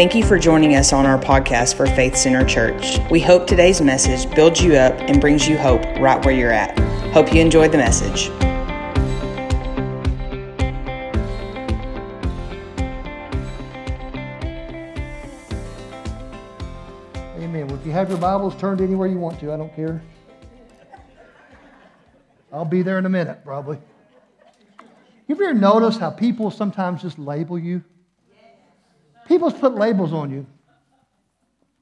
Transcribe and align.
Thank 0.00 0.14
you 0.14 0.24
for 0.24 0.38
joining 0.38 0.76
us 0.76 0.94
on 0.94 1.04
our 1.04 1.18
podcast 1.18 1.74
for 1.74 1.84
Faith 1.84 2.16
Center 2.16 2.42
Church. 2.42 2.96
We 3.10 3.20
hope 3.20 3.46
today's 3.46 3.82
message 3.82 4.34
builds 4.34 4.62
you 4.62 4.76
up 4.76 4.94
and 4.98 5.20
brings 5.20 5.46
you 5.46 5.58
hope 5.58 5.82
right 6.00 6.24
where 6.24 6.34
you're 6.34 6.50
at. 6.50 6.78
Hope 7.12 7.34
you 7.34 7.42
enjoyed 7.42 7.70
the 7.70 7.76
message. 7.76 8.30
Amen. 17.36 17.66
Well, 17.66 17.78
if 17.78 17.84
you 17.84 17.92
have 17.92 18.08
your 18.08 18.16
Bibles 18.16 18.56
turned 18.56 18.80
anywhere 18.80 19.06
you 19.06 19.18
want 19.18 19.38
to, 19.40 19.52
I 19.52 19.58
don't 19.58 19.76
care. 19.76 20.00
I'll 22.50 22.64
be 22.64 22.80
there 22.80 22.98
in 22.98 23.04
a 23.04 23.10
minute, 23.10 23.44
probably. 23.44 23.76
You 25.28 25.34
ever 25.34 25.52
notice 25.52 25.98
how 25.98 26.08
people 26.08 26.50
sometimes 26.50 27.02
just 27.02 27.18
label 27.18 27.58
you? 27.58 27.84
People 29.30 29.50
put 29.52 29.76
labels 29.76 30.12
on 30.12 30.32
you. 30.32 30.44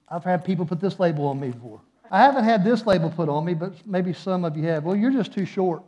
I've 0.07 0.23
had 0.23 0.45
people 0.45 0.67
put 0.67 0.81
this 0.81 1.01
label 1.01 1.29
on 1.29 1.41
me 1.41 1.49
before. 1.49 1.81
I 2.11 2.19
haven't 2.19 2.45
had 2.45 2.63
this 2.63 2.85
label 2.85 3.09
put 3.09 3.31
on 3.31 3.47
me, 3.47 3.55
but 3.55 3.73
maybe 3.87 4.13
some 4.13 4.45
of 4.45 4.55
you 4.55 4.65
have. 4.65 4.85
Well, 4.85 4.95
you're 4.95 5.11
just 5.11 5.33
too 5.33 5.47
short. 5.47 5.83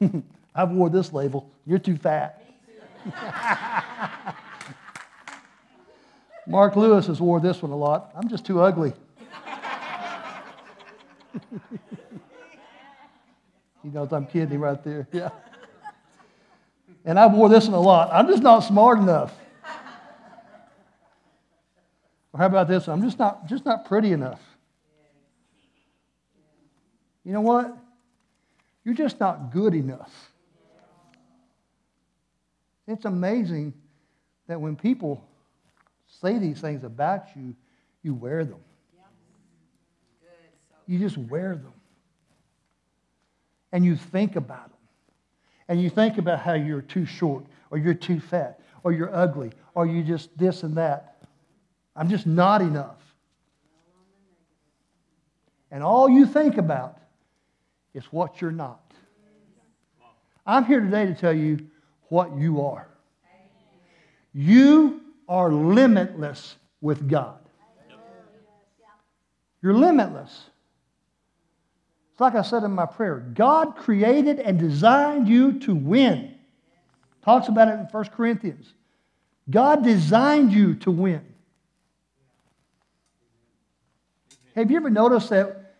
I've 0.54 0.70
wore 0.70 0.88
this 0.88 1.12
label. 1.12 1.50
You're 1.66 1.78
too 1.78 1.98
fat. 1.98 2.42
Mark 6.46 6.76
Lewis 6.76 7.08
has 7.08 7.20
wore 7.20 7.40
this 7.40 7.60
one 7.60 7.72
a 7.72 7.76
lot. 7.76 8.10
I'm 8.16 8.26
just 8.26 8.46
too 8.46 8.62
ugly. 8.62 8.94
he 13.82 13.90
knows 13.90 14.14
I'm 14.14 14.24
kidding 14.24 14.60
right 14.60 14.82
there. 14.82 15.06
Yeah. 15.12 15.28
And 17.08 17.18
I 17.18 17.26
wore 17.26 17.48
this 17.48 17.64
one 17.64 17.72
a 17.72 17.80
lot. 17.80 18.10
I'm 18.12 18.26
just 18.26 18.42
not 18.42 18.60
smart 18.60 18.98
enough. 18.98 19.34
Or 22.34 22.38
how 22.38 22.44
about 22.44 22.68
this? 22.68 22.86
I'm 22.86 23.00
just 23.00 23.18
not 23.18 23.46
just 23.46 23.64
not 23.64 23.86
pretty 23.86 24.12
enough. 24.12 24.42
You 27.24 27.32
know 27.32 27.40
what? 27.40 27.74
You're 28.84 28.94
just 28.94 29.18
not 29.18 29.52
good 29.52 29.72
enough. 29.74 30.12
It's 32.86 33.06
amazing 33.06 33.72
that 34.46 34.60
when 34.60 34.76
people 34.76 35.24
say 36.20 36.38
these 36.38 36.60
things 36.60 36.84
about 36.84 37.34
you, 37.34 37.56
you 38.02 38.12
wear 38.12 38.44
them. 38.44 38.60
You 40.86 40.98
just 40.98 41.16
wear 41.16 41.54
them. 41.54 41.72
And 43.72 43.82
you 43.82 43.96
think 43.96 44.36
about 44.36 44.68
them. 44.68 44.77
And 45.68 45.80
you 45.80 45.90
think 45.90 46.18
about 46.18 46.40
how 46.40 46.54
you're 46.54 46.82
too 46.82 47.04
short, 47.04 47.44
or 47.70 47.78
you're 47.78 47.94
too 47.94 48.20
fat, 48.20 48.60
or 48.82 48.92
you're 48.92 49.14
ugly, 49.14 49.52
or 49.74 49.86
you 49.86 50.02
just 50.02 50.36
this 50.38 50.62
and 50.62 50.76
that. 50.76 51.22
I'm 51.94 52.08
just 52.08 52.26
not 52.26 52.62
enough. 52.62 52.96
And 55.70 55.82
all 55.82 56.08
you 56.08 56.24
think 56.26 56.56
about 56.56 56.98
is 57.92 58.04
what 58.06 58.40
you're 58.40 58.50
not. 58.50 58.80
I'm 60.46 60.64
here 60.64 60.80
today 60.80 61.04
to 61.06 61.14
tell 61.14 61.34
you 61.34 61.66
what 62.08 62.34
you 62.38 62.62
are. 62.62 62.88
You 64.32 65.02
are 65.28 65.52
limitless 65.52 66.56
with 66.80 67.08
God. 67.08 67.38
You're 69.60 69.74
limitless. 69.74 70.44
It's 72.18 72.20
like 72.20 72.34
I 72.34 72.42
said 72.42 72.64
in 72.64 72.72
my 72.72 72.84
prayer 72.84 73.20
God 73.20 73.76
created 73.76 74.40
and 74.40 74.58
designed 74.58 75.28
you 75.28 75.60
to 75.60 75.72
win. 75.72 76.34
Talks 77.22 77.46
about 77.46 77.68
it 77.68 77.74
in 77.74 77.86
1 77.92 78.04
Corinthians. 78.06 78.74
God 79.48 79.84
designed 79.84 80.52
you 80.52 80.74
to 80.74 80.90
win. 80.90 81.24
Have 84.56 84.68
you 84.68 84.78
ever 84.78 84.90
noticed 84.90 85.30
that 85.30 85.76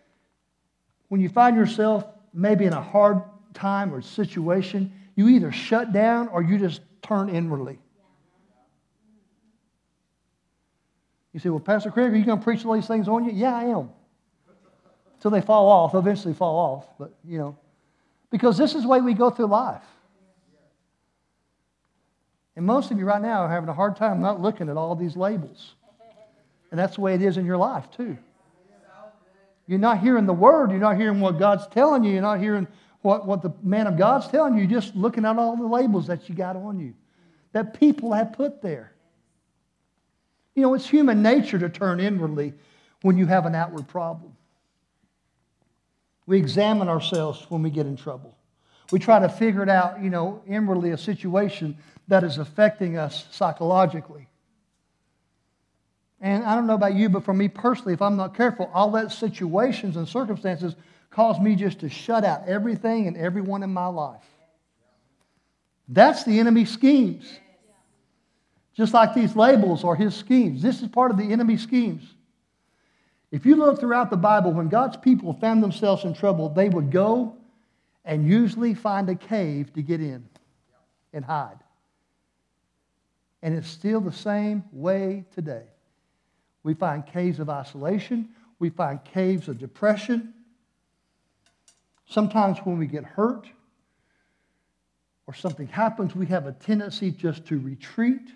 when 1.09 1.19
you 1.19 1.27
find 1.27 1.57
yourself 1.57 2.05
maybe 2.33 2.63
in 2.63 2.71
a 2.71 2.81
hard 2.81 3.21
time 3.53 3.93
or 3.93 4.01
situation, 4.01 4.93
you 5.17 5.27
either 5.27 5.51
shut 5.51 5.91
down 5.91 6.29
or 6.29 6.41
you 6.41 6.57
just 6.57 6.79
turn 7.01 7.27
inwardly? 7.27 7.79
You 11.33 11.41
say, 11.41 11.49
Well, 11.49 11.59
Pastor 11.59 11.91
Craig, 11.91 12.13
are 12.13 12.15
you 12.15 12.23
going 12.23 12.39
to 12.39 12.43
preach 12.45 12.65
all 12.65 12.75
these 12.75 12.87
things 12.87 13.09
on 13.09 13.25
you? 13.25 13.33
Yeah, 13.33 13.53
I 13.53 13.65
am. 13.65 13.89
Until 15.19 15.31
they 15.31 15.41
fall 15.41 15.67
off, 15.67 15.95
eventually 15.95 16.33
fall 16.33 16.55
off. 16.55 16.85
But, 16.97 17.13
you 17.25 17.39
know, 17.39 17.57
because 18.31 18.57
this 18.57 18.73
is 18.73 18.83
the 18.83 18.87
way 18.87 19.01
we 19.01 19.13
go 19.13 19.29
through 19.29 19.47
life. 19.47 19.83
And 22.55 22.65
most 22.65 22.89
of 22.89 22.97
you 22.97 23.03
right 23.03 23.21
now 23.21 23.41
are 23.41 23.49
having 23.49 23.67
a 23.67 23.73
hard 23.73 23.97
time 23.97 24.21
not 24.21 24.41
looking 24.41 24.69
at 24.69 24.77
all 24.77 24.95
these 24.95 25.17
labels. 25.17 25.73
And 26.71 26.79
that's 26.79 26.95
the 26.95 27.01
way 27.01 27.15
it 27.15 27.21
is 27.21 27.35
in 27.35 27.45
your 27.45 27.57
life, 27.57 27.91
too. 27.91 28.17
You're 29.67 29.77
not 29.77 29.99
hearing 29.99 30.25
the 30.25 30.33
word. 30.33 30.71
You're 30.71 30.79
not 30.79 30.95
hearing 30.95 31.19
what 31.19 31.37
God's 31.37 31.67
telling 31.67 32.05
you. 32.05 32.13
You're 32.13 32.21
not 32.21 32.39
hearing 32.39 32.65
what, 33.01 33.27
what 33.27 33.41
the 33.41 33.51
man 33.61 33.87
of 33.87 33.97
God's 33.97 34.29
telling 34.29 34.53
you. 34.53 34.61
You're 34.61 34.79
just 34.79 34.95
looking 34.95 35.25
at 35.25 35.37
all 35.37 35.57
the 35.57 35.67
labels 35.67 36.07
that 36.07 36.29
you 36.29 36.35
got 36.35 36.55
on 36.55 36.79
you, 36.79 36.93
that 37.51 37.77
people 37.77 38.13
have 38.13 38.31
put 38.31 38.61
there. 38.61 38.93
You 40.55 40.61
know, 40.61 40.73
it's 40.75 40.87
human 40.87 41.21
nature 41.21 41.59
to 41.59 41.67
turn 41.67 41.99
inwardly 41.99 42.53
when 43.01 43.17
you 43.17 43.25
have 43.25 43.45
an 43.45 43.53
outward 43.53 43.85
problem. 43.89 44.33
We 46.29 46.37
examine 46.37 46.89
ourselves 46.89 47.43
when 47.49 47.63
we 47.63 47.71
get 47.71 47.87
in 47.87 47.95
trouble. 47.95 48.37
We 48.91 48.99
try 48.99 49.17
to 49.17 49.27
figure 49.27 49.63
it 49.63 49.69
out, 49.69 49.99
you 49.99 50.11
know, 50.11 50.43
inwardly, 50.47 50.91
a 50.91 50.97
situation 50.97 51.75
that 52.07 52.23
is 52.23 52.37
affecting 52.37 52.99
us 52.99 53.25
psychologically. 53.31 54.27
And 56.21 56.43
I 56.43 56.53
don't 56.53 56.67
know 56.67 56.75
about 56.75 56.93
you, 56.93 57.09
but 57.09 57.23
for 57.23 57.33
me 57.33 57.47
personally, 57.47 57.93
if 57.93 58.01
I'm 58.03 58.15
not 58.15 58.35
careful, 58.35 58.69
I'll 58.75 58.91
let 58.91 59.11
situations 59.11 59.97
and 59.97 60.07
circumstances 60.07 60.75
cause 61.09 61.39
me 61.39 61.55
just 61.55 61.79
to 61.79 61.89
shut 61.89 62.23
out 62.23 62.47
everything 62.47 63.07
and 63.07 63.17
everyone 63.17 63.63
in 63.63 63.73
my 63.73 63.87
life. 63.87 64.21
That's 65.87 66.25
the 66.25 66.39
enemy's 66.39 66.69
schemes. 66.69 67.27
Just 68.75 68.93
like 68.93 69.15
these 69.15 69.35
labels 69.35 69.83
are 69.83 69.95
his 69.95 70.13
schemes. 70.13 70.61
This 70.61 70.83
is 70.83 70.89
part 70.89 71.09
of 71.09 71.17
the 71.17 71.33
enemy's 71.33 71.63
schemes. 71.63 72.03
If 73.31 73.45
you 73.45 73.55
look 73.55 73.79
throughout 73.79 74.09
the 74.09 74.17
Bible, 74.17 74.51
when 74.51 74.69
God's 74.69 74.97
people 74.97 75.33
found 75.33 75.61
themselves 75.61 76.03
in 76.03 76.13
trouble, 76.13 76.49
they 76.49 76.67
would 76.67 76.91
go 76.91 77.35
and 78.03 78.27
usually 78.27 78.73
find 78.73 79.07
a 79.09 79.15
cave 79.15 79.71
to 79.73 79.81
get 79.83 80.01
in 80.01 80.27
and 81.13 81.23
hide. 81.23 81.59
And 83.41 83.55
it's 83.55 83.69
still 83.69 84.01
the 84.01 84.11
same 84.11 84.63
way 84.71 85.25
today. 85.35 85.65
We 86.63 86.73
find 86.73 87.05
caves 87.05 87.39
of 87.39 87.49
isolation, 87.49 88.29
we 88.57 88.69
find 88.69 89.03
caves 89.03 89.47
of 89.47 89.59
depression. 89.59 90.33
Sometimes 92.07 92.57
when 92.63 92.79
we 92.79 92.87
get 92.87 93.05
hurt 93.05 93.47
or 95.27 95.35
something 95.35 95.67
happens, 95.67 96.15
we 96.15 96.25
have 96.25 96.47
a 96.47 96.51
tendency 96.51 97.11
just 97.11 97.45
to 97.45 97.59
retreat 97.59 98.31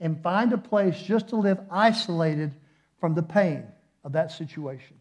and 0.00 0.20
find 0.22 0.52
a 0.54 0.58
place 0.58 1.00
just 1.00 1.28
to 1.28 1.36
live 1.36 1.60
isolated 1.70 2.54
from 2.98 3.14
the 3.14 3.22
pain 3.22 3.66
of 4.04 4.12
that 4.12 4.32
situation. 4.32 4.96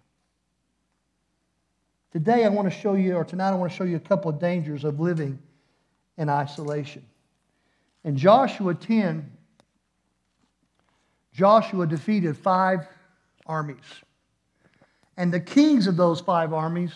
Today, 2.12 2.44
I 2.44 2.50
want 2.50 2.72
to 2.72 2.78
show 2.78 2.94
you, 2.94 3.16
or 3.16 3.24
tonight, 3.24 3.52
I 3.52 3.56
want 3.56 3.72
to 3.72 3.78
show 3.78 3.86
you 3.86 3.96
a 3.96 4.02
couple 4.02 4.30
of 4.30 4.40
dangers 4.40 4.84
of 4.84 5.00
living 5.00 5.40
in 6.18 6.30
isolation. 6.30 7.06
In 8.04 8.18
Joshua 8.18 8.76
10, 8.76 9.32
Joshua 11.34 11.88
defeated 11.88 12.36
five 12.36 12.88
armies. 13.46 13.78
And 15.18 15.34
the 15.34 15.40
kings 15.40 15.88
of 15.88 15.96
those 15.96 16.20
five 16.20 16.54
armies 16.54 16.94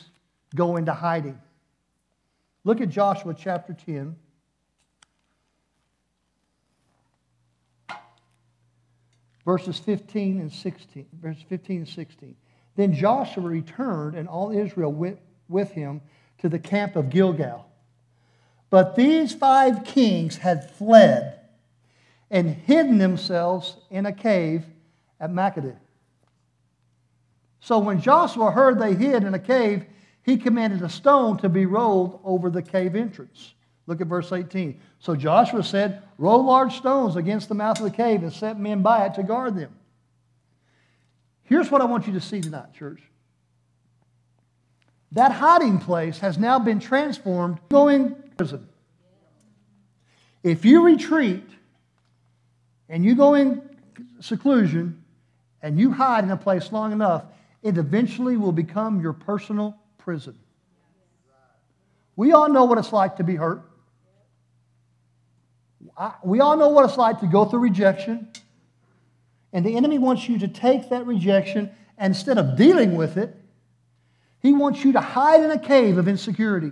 go 0.53 0.75
into 0.75 0.93
hiding. 0.93 1.39
Look 2.63 2.81
at 2.81 2.89
Joshua 2.89 3.35
chapter 3.37 3.73
10. 3.73 4.15
Verses 9.45 9.77
15 9.79 10.39
and 10.41 10.51
16. 10.51 11.05
Verses 11.21 11.43
15 11.47 11.77
and 11.77 11.87
16. 11.87 12.35
Then 12.75 12.93
Joshua 12.93 13.43
returned, 13.43 14.15
and 14.17 14.27
all 14.27 14.51
Israel 14.51 14.91
went 14.91 15.19
with 15.47 15.71
him 15.71 16.01
to 16.39 16.49
the 16.49 16.59
camp 16.59 16.95
of 16.95 17.09
Gilgal. 17.09 17.65
But 18.69 18.95
these 18.95 19.33
five 19.33 19.85
kings 19.85 20.37
had 20.37 20.71
fled 20.71 21.39
and 22.29 22.49
hidden 22.49 22.97
themselves 22.97 23.77
in 23.89 24.05
a 24.05 24.11
cave 24.11 24.65
at 25.19 25.31
Makkedah. 25.31 25.77
So 27.59 27.79
when 27.79 27.99
Joshua 27.99 28.51
heard 28.51 28.77
they 28.77 28.93
hid 28.93 29.23
in 29.23 29.33
a 29.33 29.39
cave, 29.39 29.85
he 30.21 30.37
commanded 30.37 30.83
a 30.83 30.89
stone 30.89 31.37
to 31.37 31.49
be 31.49 31.65
rolled 31.65 32.19
over 32.23 32.51
the 32.51 32.61
cave 32.61 32.95
entrance. 32.95 33.54
Look 33.87 34.01
at 34.01 34.07
verse 34.07 34.31
18. 34.31 34.79
So 34.99 35.15
Joshua 35.15 35.63
said, 35.63 36.01
Roll 36.17 36.43
large 36.43 36.75
stones 36.75 37.15
against 37.15 37.49
the 37.49 37.55
mouth 37.55 37.79
of 37.79 37.83
the 37.83 37.95
cave 37.95 38.23
and 38.23 38.33
set 38.33 38.59
men 38.59 38.81
by 38.81 39.05
it 39.05 39.13
to 39.15 39.23
guard 39.23 39.55
them. 39.55 39.75
Here's 41.43 41.69
what 41.69 41.81
I 41.81 41.85
want 41.85 42.07
you 42.07 42.13
to 42.13 42.21
see 42.21 42.41
tonight, 42.41 42.73
church. 42.73 43.01
That 45.11 45.31
hiding 45.31 45.79
place 45.79 46.17
has 46.19 46.37
now 46.37 46.59
been 46.59 46.79
transformed 46.79 47.59
going 47.69 48.15
prison. 48.37 48.67
If 50.43 50.65
you 50.65 50.83
retreat 50.83 51.47
and 52.89 53.05
you 53.05 53.15
go 53.15 53.35
in 53.35 53.61
seclusion 54.19 55.03
and 55.61 55.79
you 55.79 55.91
hide 55.91 56.23
in 56.23 56.31
a 56.31 56.37
place 56.37 56.71
long 56.71 56.91
enough, 56.91 57.23
it 57.61 57.77
eventually 57.77 58.37
will 58.37 58.51
become 58.51 58.99
your 58.99 59.13
personal 59.13 59.77
prison. 59.97 60.37
We 62.15 62.31
all 62.31 62.49
know 62.49 62.65
what 62.65 62.77
it's 62.77 62.93
like 62.93 63.17
to 63.17 63.23
be 63.23 63.35
hurt. 63.35 63.61
We 66.23 66.39
all 66.39 66.57
know 66.57 66.69
what 66.69 66.85
it's 66.85 66.97
like 66.97 67.19
to 67.21 67.27
go 67.27 67.45
through 67.45 67.59
rejection. 67.59 68.29
And 69.53 69.65
the 69.65 69.75
enemy 69.77 69.99
wants 69.99 70.27
you 70.27 70.39
to 70.39 70.47
take 70.47 70.89
that 70.89 71.05
rejection 71.05 71.71
and 71.97 72.13
instead 72.13 72.37
of 72.37 72.57
dealing 72.57 72.95
with 72.95 73.17
it, 73.17 73.35
he 74.41 74.53
wants 74.53 74.83
you 74.83 74.91
to 74.93 74.99
hide 74.99 75.41
in 75.41 75.51
a 75.51 75.59
cave 75.59 75.97
of 75.97 76.07
insecurity. 76.07 76.71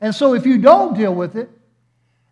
And 0.00 0.14
so 0.14 0.34
if 0.34 0.46
you 0.46 0.58
don't 0.58 0.96
deal 0.96 1.14
with 1.14 1.36
it 1.36 1.50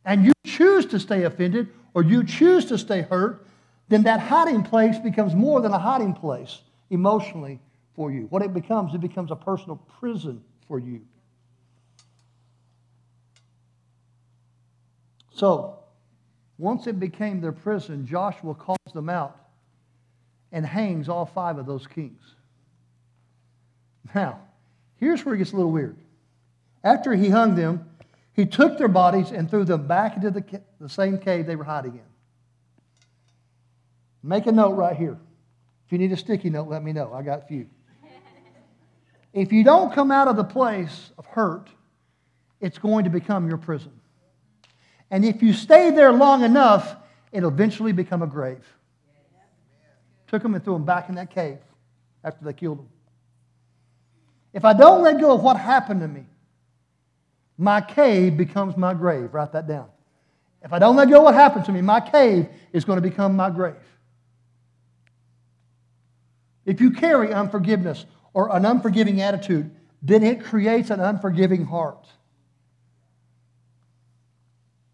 and 0.04 0.24
you 0.24 0.32
choose 0.44 0.86
to 0.86 0.98
stay 0.98 1.24
offended 1.24 1.68
or 1.94 2.02
you 2.02 2.24
choose 2.24 2.64
to 2.66 2.78
stay 2.78 3.02
hurt, 3.02 3.46
then 3.88 4.04
that 4.04 4.20
hiding 4.20 4.62
place 4.62 4.98
becomes 4.98 5.34
more 5.34 5.60
than 5.60 5.72
a 5.72 5.78
hiding 5.78 6.14
place 6.14 6.60
emotionally 6.90 7.60
for 7.94 8.10
you. 8.10 8.26
What 8.30 8.42
it 8.42 8.54
becomes, 8.54 8.94
it 8.94 9.00
becomes 9.00 9.30
a 9.30 9.36
personal 9.36 9.76
prison 9.98 10.42
for 10.66 10.78
you. 10.78 11.00
So, 15.40 15.78
once 16.58 16.86
it 16.86 17.00
became 17.00 17.40
their 17.40 17.50
prison, 17.50 18.06
Joshua 18.06 18.54
calls 18.54 18.92
them 18.92 19.08
out 19.08 19.40
and 20.52 20.66
hangs 20.66 21.08
all 21.08 21.24
five 21.24 21.56
of 21.56 21.64
those 21.64 21.86
kings. 21.86 22.20
Now, 24.14 24.40
here's 24.96 25.24
where 25.24 25.34
it 25.34 25.38
gets 25.38 25.52
a 25.52 25.56
little 25.56 25.72
weird. 25.72 25.96
After 26.84 27.14
he 27.14 27.30
hung 27.30 27.54
them, 27.54 27.88
he 28.34 28.44
took 28.44 28.76
their 28.76 28.88
bodies 28.88 29.30
and 29.30 29.48
threw 29.48 29.64
them 29.64 29.86
back 29.86 30.16
into 30.16 30.30
the, 30.30 30.60
the 30.78 30.90
same 30.90 31.16
cave 31.16 31.46
they 31.46 31.56
were 31.56 31.64
hiding 31.64 31.94
in. 31.94 32.00
Make 34.22 34.46
a 34.46 34.52
note 34.52 34.72
right 34.72 34.94
here. 34.94 35.16
If 35.86 35.92
you 35.92 35.96
need 35.96 36.12
a 36.12 36.18
sticky 36.18 36.50
note, 36.50 36.68
let 36.68 36.84
me 36.84 36.92
know. 36.92 37.14
I 37.14 37.22
got 37.22 37.44
a 37.44 37.46
few. 37.46 37.66
if 39.32 39.52
you 39.52 39.64
don't 39.64 39.90
come 39.94 40.10
out 40.10 40.28
of 40.28 40.36
the 40.36 40.44
place 40.44 41.12
of 41.16 41.24
hurt, 41.24 41.70
it's 42.60 42.76
going 42.76 43.04
to 43.04 43.10
become 43.10 43.48
your 43.48 43.56
prison. 43.56 43.99
And 45.10 45.24
if 45.24 45.42
you 45.42 45.52
stay 45.52 45.90
there 45.90 46.12
long 46.12 46.44
enough, 46.44 46.96
it'll 47.32 47.50
eventually 47.50 47.92
become 47.92 48.22
a 48.22 48.26
grave. 48.26 48.64
Took 50.28 50.42
them 50.42 50.54
and 50.54 50.62
threw 50.62 50.74
them 50.74 50.84
back 50.84 51.08
in 51.08 51.16
that 51.16 51.30
cave 51.30 51.58
after 52.22 52.44
they 52.44 52.52
killed 52.52 52.78
them. 52.78 52.88
If 54.52 54.64
I 54.64 54.72
don't 54.72 55.02
let 55.02 55.20
go 55.20 55.32
of 55.32 55.42
what 55.42 55.56
happened 55.56 56.00
to 56.00 56.08
me, 56.08 56.26
my 57.58 57.80
cave 57.80 58.36
becomes 58.36 58.76
my 58.76 58.94
grave. 58.94 59.34
Write 59.34 59.52
that 59.52 59.66
down. 59.66 59.88
If 60.62 60.72
I 60.72 60.78
don't 60.78 60.96
let 60.96 61.08
go 61.08 61.18
of 61.18 61.24
what 61.24 61.34
happened 61.34 61.64
to 61.66 61.72
me, 61.72 61.80
my 61.80 62.00
cave 62.00 62.48
is 62.72 62.84
going 62.84 62.96
to 62.96 63.02
become 63.02 63.34
my 63.34 63.50
grave. 63.50 63.74
If 66.64 66.80
you 66.80 66.90
carry 66.92 67.32
unforgiveness 67.32 68.06
or 68.34 68.54
an 68.54 68.64
unforgiving 68.64 69.20
attitude, 69.20 69.70
then 70.02 70.22
it 70.22 70.44
creates 70.44 70.90
an 70.90 71.00
unforgiving 71.00 71.64
heart. 71.64 72.06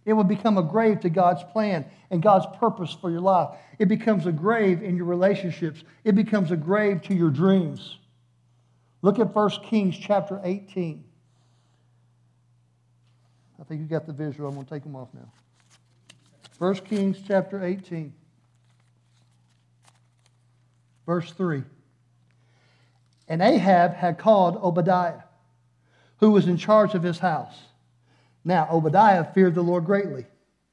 It 0.07 0.13
will 0.13 0.25
become 0.25 0.57
a 0.57 0.63
grave 0.63 1.01
to 1.01 1.11
God's 1.11 1.43
plan 1.53 1.85
and 2.11 2.23
God's 2.23 2.47
purpose 2.59 2.97
for 2.99 3.11
your 3.11 3.21
life. 3.21 3.51
It 3.81 3.89
becomes 3.89 4.25
a 4.25 4.33
grave 4.33 4.83
in 4.83 4.97
your 4.97 5.05
relationships. 5.05 5.83
It 6.05 6.15
becomes 6.15 6.53
a 6.53 6.57
grave 6.57 7.03
to 7.03 7.15
your 7.15 7.29
dreams. 7.29 7.99
Look 9.03 9.19
at 9.19 9.35
1 9.35 9.51
Kings 9.65 9.99
chapter 9.99 10.41
18. 10.45 11.05
I 13.61 13.65
think 13.65 13.81
you 13.81 13.87
got 13.89 14.07
the 14.07 14.13
visual. 14.13 14.49
I'm 14.49 14.55
going 14.55 14.65
to 14.67 14.73
take 14.73 14.85
them 14.85 14.95
off 14.95 15.09
now. 15.13 15.29
1 16.59 16.75
Kings 16.77 17.19
chapter 17.27 17.65
18. 17.65 18.15
Verse 21.05 21.33
3. 21.33 21.65
And 23.29 23.43
Ahab 23.43 23.95
had 23.95 24.19
called 24.19 24.57
Obadiah, 24.57 25.23
who 26.19 26.31
was 26.31 26.47
in 26.47 26.57
charge 26.57 26.95
of 26.95 27.03
his 27.03 27.19
house. 27.19 27.57
Now, 28.47 28.69
Obadiah 28.71 29.25
feared 29.35 29.57
the 29.57 29.63
Lord 29.63 29.85
greatly. 29.85 30.25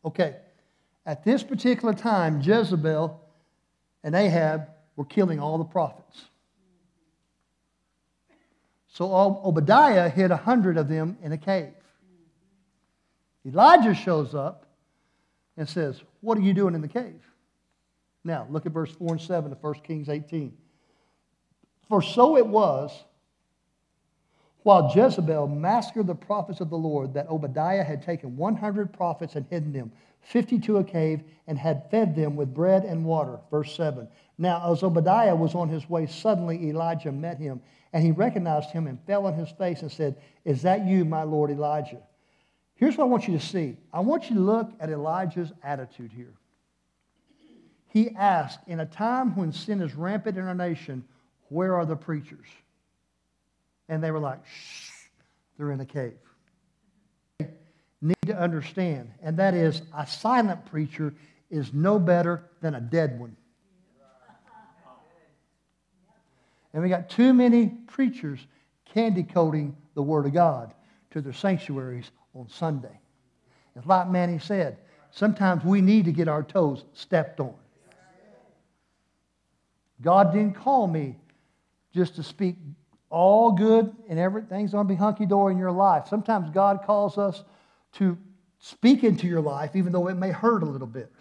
Okay, 0.06 0.36
at 1.08 1.24
this 1.24 1.42
particular 1.42 1.96
time, 1.96 2.40
Jezebel 2.40 3.20
and 4.04 4.14
Ahab 4.14 4.68
were 4.96 5.06
killing 5.06 5.40
all 5.40 5.58
the 5.58 5.64
prophets. 5.64 6.26
So 8.90 9.12
Obadiah 9.44 10.08
hid 10.08 10.30
a 10.30 10.38
hundred 10.38 10.78
of 10.78 10.88
them 10.88 11.18
in 11.24 11.32
a 11.32 11.38
cave. 11.38 11.74
Elijah 13.44 13.96
shows 13.96 14.36
up 14.36 14.68
and 15.58 15.68
says, 15.68 16.00
What 16.22 16.38
are 16.38 16.42
you 16.42 16.54
doing 16.54 16.76
in 16.76 16.82
the 16.82 16.88
cave? 16.88 17.22
Now, 18.24 18.46
look 18.52 18.68
at 18.68 18.72
verse 18.72 18.92
4 18.92 19.14
and 19.14 19.22
7 19.22 19.52
of 19.52 19.64
1 19.64 19.74
Kings 19.80 20.10
18. 20.10 20.56
For 21.90 22.04
so 22.04 22.38
it 22.38 22.46
was, 22.46 22.92
while 24.64 24.92
Jezebel 24.94 25.48
massacred 25.48 26.08
the 26.08 26.16
prophets 26.16 26.62
of 26.62 26.70
the 26.70 26.78
Lord, 26.78 27.14
that 27.14 27.30
Obadiah 27.30 27.84
had 27.84 28.02
taken 28.02 28.36
100 28.38 28.94
prophets 28.94 29.36
and 29.36 29.46
hidden 29.50 29.74
them, 29.74 29.92
50 30.22 30.60
to 30.60 30.78
a 30.78 30.84
cave, 30.84 31.22
and 31.48 31.58
had 31.58 31.90
fed 31.92 32.16
them 32.16 32.36
with 32.36 32.54
bread 32.54 32.86
and 32.86 33.04
water. 33.04 33.40
Verse 33.52 33.76
7. 33.76 34.08
Now, 34.38 34.72
as 34.72 34.82
Obadiah 34.82 35.36
was 35.36 35.54
on 35.54 35.68
his 35.68 35.90
way, 35.90 36.08
suddenly 36.08 36.70
Elijah 36.70 37.12
met 37.12 37.38
him, 37.38 37.62
and 37.92 38.04
he 38.04 38.12
recognized 38.12 38.72
him 38.72 38.88
and 38.88 39.00
fell 39.06 39.26
on 39.26 39.34
his 39.34 39.50
face 39.52 39.82
and 39.82 39.92
said, 39.92 40.16
Is 40.46 40.62
that 40.62 40.86
you, 40.86 41.04
my 41.04 41.24
Lord 41.24 41.52
Elijah? 41.52 42.02
Here's 42.76 42.98
what 42.98 43.06
I 43.06 43.08
want 43.08 43.28
you 43.28 43.38
to 43.38 43.46
see 43.46 43.78
I 43.92 44.00
want 44.00 44.30
you 44.30 44.36
to 44.36 44.42
look 44.42 44.72
at 44.80 44.90
Elijah's 44.90 45.52
attitude 45.62 46.12
here. 46.12 46.34
He 47.88 48.10
asked, 48.16 48.60
in 48.66 48.80
a 48.80 48.86
time 48.86 49.36
when 49.36 49.52
sin 49.52 49.80
is 49.80 49.94
rampant 49.94 50.38
in 50.38 50.46
our 50.46 50.56
nation, 50.56 51.04
where 51.50 51.76
are 51.76 51.86
the 51.86 51.96
preachers? 51.96 52.48
And 53.90 54.04
they 54.04 54.12
were 54.12 54.20
like, 54.20 54.46
shh, 54.46 54.90
they're 55.58 55.72
in 55.72 55.80
a 55.80 55.86
cave. 55.86 56.14
Need 58.02 58.16
to 58.26 58.38
understand, 58.38 59.12
and 59.22 59.38
that 59.38 59.54
is 59.54 59.82
a 59.98 60.06
silent 60.06 60.66
preacher 60.66 61.14
is 61.50 61.74
no 61.74 62.00
better 62.00 62.50
than 62.60 62.76
a 62.76 62.82
dead 62.82 63.18
one. 63.18 63.38
And 66.74 66.84
we 66.84 66.90
got 66.90 67.10
too 67.10 67.34
many 67.34 67.68
preachers 67.68 68.40
candy 68.94 69.24
coating 69.24 69.76
the 69.94 70.02
Word 70.02 70.26
of 70.26 70.34
God 70.34 70.74
to 71.12 71.22
their 71.22 71.34
sanctuaries 71.34 72.12
on 72.34 72.50
Sunday. 72.50 73.00
It's 73.76 73.86
like 73.86 74.10
Manny 74.10 74.40
said, 74.40 74.78
sometimes 75.12 75.64
we 75.64 75.80
need 75.80 76.06
to 76.06 76.12
get 76.12 76.28
our 76.28 76.44
toes 76.44 76.84
stepped 76.94 77.40
on. 77.40 77.54
God 80.02 80.34
didn't 80.34 80.56
call 80.56 80.88
me 80.88 81.16
just 81.94 82.16
to 82.16 82.24
speak 82.24 82.58
all 83.14 83.52
good 83.52 83.96
and 84.10 84.18
everything's 84.18 84.72
going 84.72 84.88
to 84.88 84.92
be 84.92 84.98
hunky 84.98 85.28
dory 85.28 85.54
in 85.54 85.60
your 85.60 85.72
life. 85.72 86.08
Sometimes 86.08 86.50
God 86.50 86.82
calls 86.84 87.20
us 87.20 87.44
to 87.94 88.18
speak 88.58 89.04
into 89.04 89.28
your 89.28 89.40
life, 89.40 89.76
even 89.76 89.94
though 89.94 90.08
it 90.08 90.16
may 90.16 90.32
hurt 90.32 90.64
a 90.64 90.66
little 90.66 90.88
bit. 90.88 91.12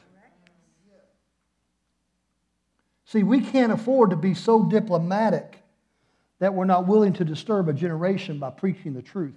See, 3.05 3.23
we 3.23 3.43
can't 3.43 3.73
afford 3.73 4.09
to 4.09 4.17
be 4.17 4.33
so 4.33 4.65
diplomatic 4.65 5.59
that 6.39 6.55
we're 6.55 6.65
not 6.65 6.87
willing 6.87 7.13
to 7.13 7.27
disturb 7.27 7.69
a 7.69 7.75
generation 7.75 8.39
by 8.39 8.49
preaching 8.49 8.95
the 8.95 9.03
truth. 9.03 9.35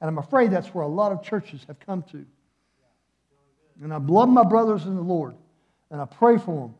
And 0.00 0.08
I'm 0.08 0.18
afraid 0.18 0.50
that's 0.50 0.74
where 0.74 0.84
a 0.84 0.88
lot 0.88 1.12
of 1.12 1.22
churches 1.22 1.64
have 1.68 1.78
come 1.78 2.02
to. 2.10 2.26
And 3.80 3.94
I 3.94 3.98
love 3.98 4.28
my 4.28 4.42
brothers 4.42 4.86
in 4.86 4.96
the 4.96 5.02
Lord, 5.02 5.36
and 5.92 6.00
I 6.00 6.04
pray 6.04 6.36
for 6.36 6.62
them. 6.66 6.74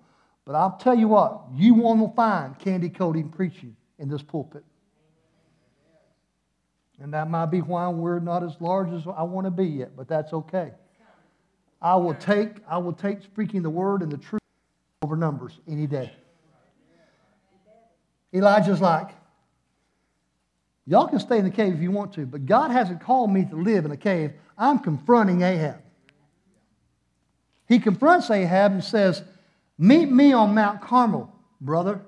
But 0.45 0.57
I'll 0.57 0.77
tell 0.79 0.97
you 0.97 1.07
what, 1.07 1.43
you 1.55 1.75
won't 1.75 2.17
find 2.17 2.59
candy 2.59 2.89
coating 2.89 3.29
preaching 3.29 3.77
in 3.99 4.09
this 4.09 4.23
pulpit. 4.23 4.65
And 7.01 7.15
that 7.15 7.31
might 7.31 7.47
be 7.47 7.61
why 7.61 7.89
we're 7.89 8.19
not 8.19 8.43
as 8.43 8.57
large 8.61 8.91
as 8.91 9.07
I 9.07 9.23
want 9.23 9.47
to 9.47 9.51
be 9.51 9.67
yet, 9.67 9.97
but 9.97 10.09
that's 10.09 10.33
okay. 10.33 10.73
I 11.81 11.95
will 11.97 12.15
take, 12.15 12.57
I 12.69 12.79
will 12.79 12.93
take 12.93 13.23
speaking 13.23 13.63
the 13.63 13.71
word 13.71 14.03
and 14.03 14.11
the 14.11 14.17
truth 14.19 14.43
over 15.03 15.17
numbers 15.17 15.61
any 15.69 15.87
day. 15.87 16.13
Elijah's 18.35 18.81
like, 18.81 19.11
Y'all 20.87 21.07
can 21.07 21.21
stay 21.21 21.37
in 21.37 21.45
the 21.45 21.51
cave 21.51 21.75
if 21.75 21.81
you 21.81 21.91
want 21.91 22.15
to, 22.15 22.25
but 22.25 22.47
God 22.47 22.71
hasn't 22.71 23.03
called 23.03 23.31
me 23.31 23.45
to 23.45 23.57
live 23.57 23.85
in 23.85 23.91
a 23.91 23.97
cave. 23.97 24.33
I'm 24.57 24.79
confronting 24.79 25.43
Ahab. 25.43 25.83
He 27.69 27.79
confronts 27.79 28.31
Ahab 28.31 28.73
and 28.73 28.83
says, 28.83 29.23
Meet 29.77 30.11
me 30.11 30.33
on 30.33 30.55
Mount 30.55 30.81
Carmel, 30.81 31.31
brother. 31.61 32.01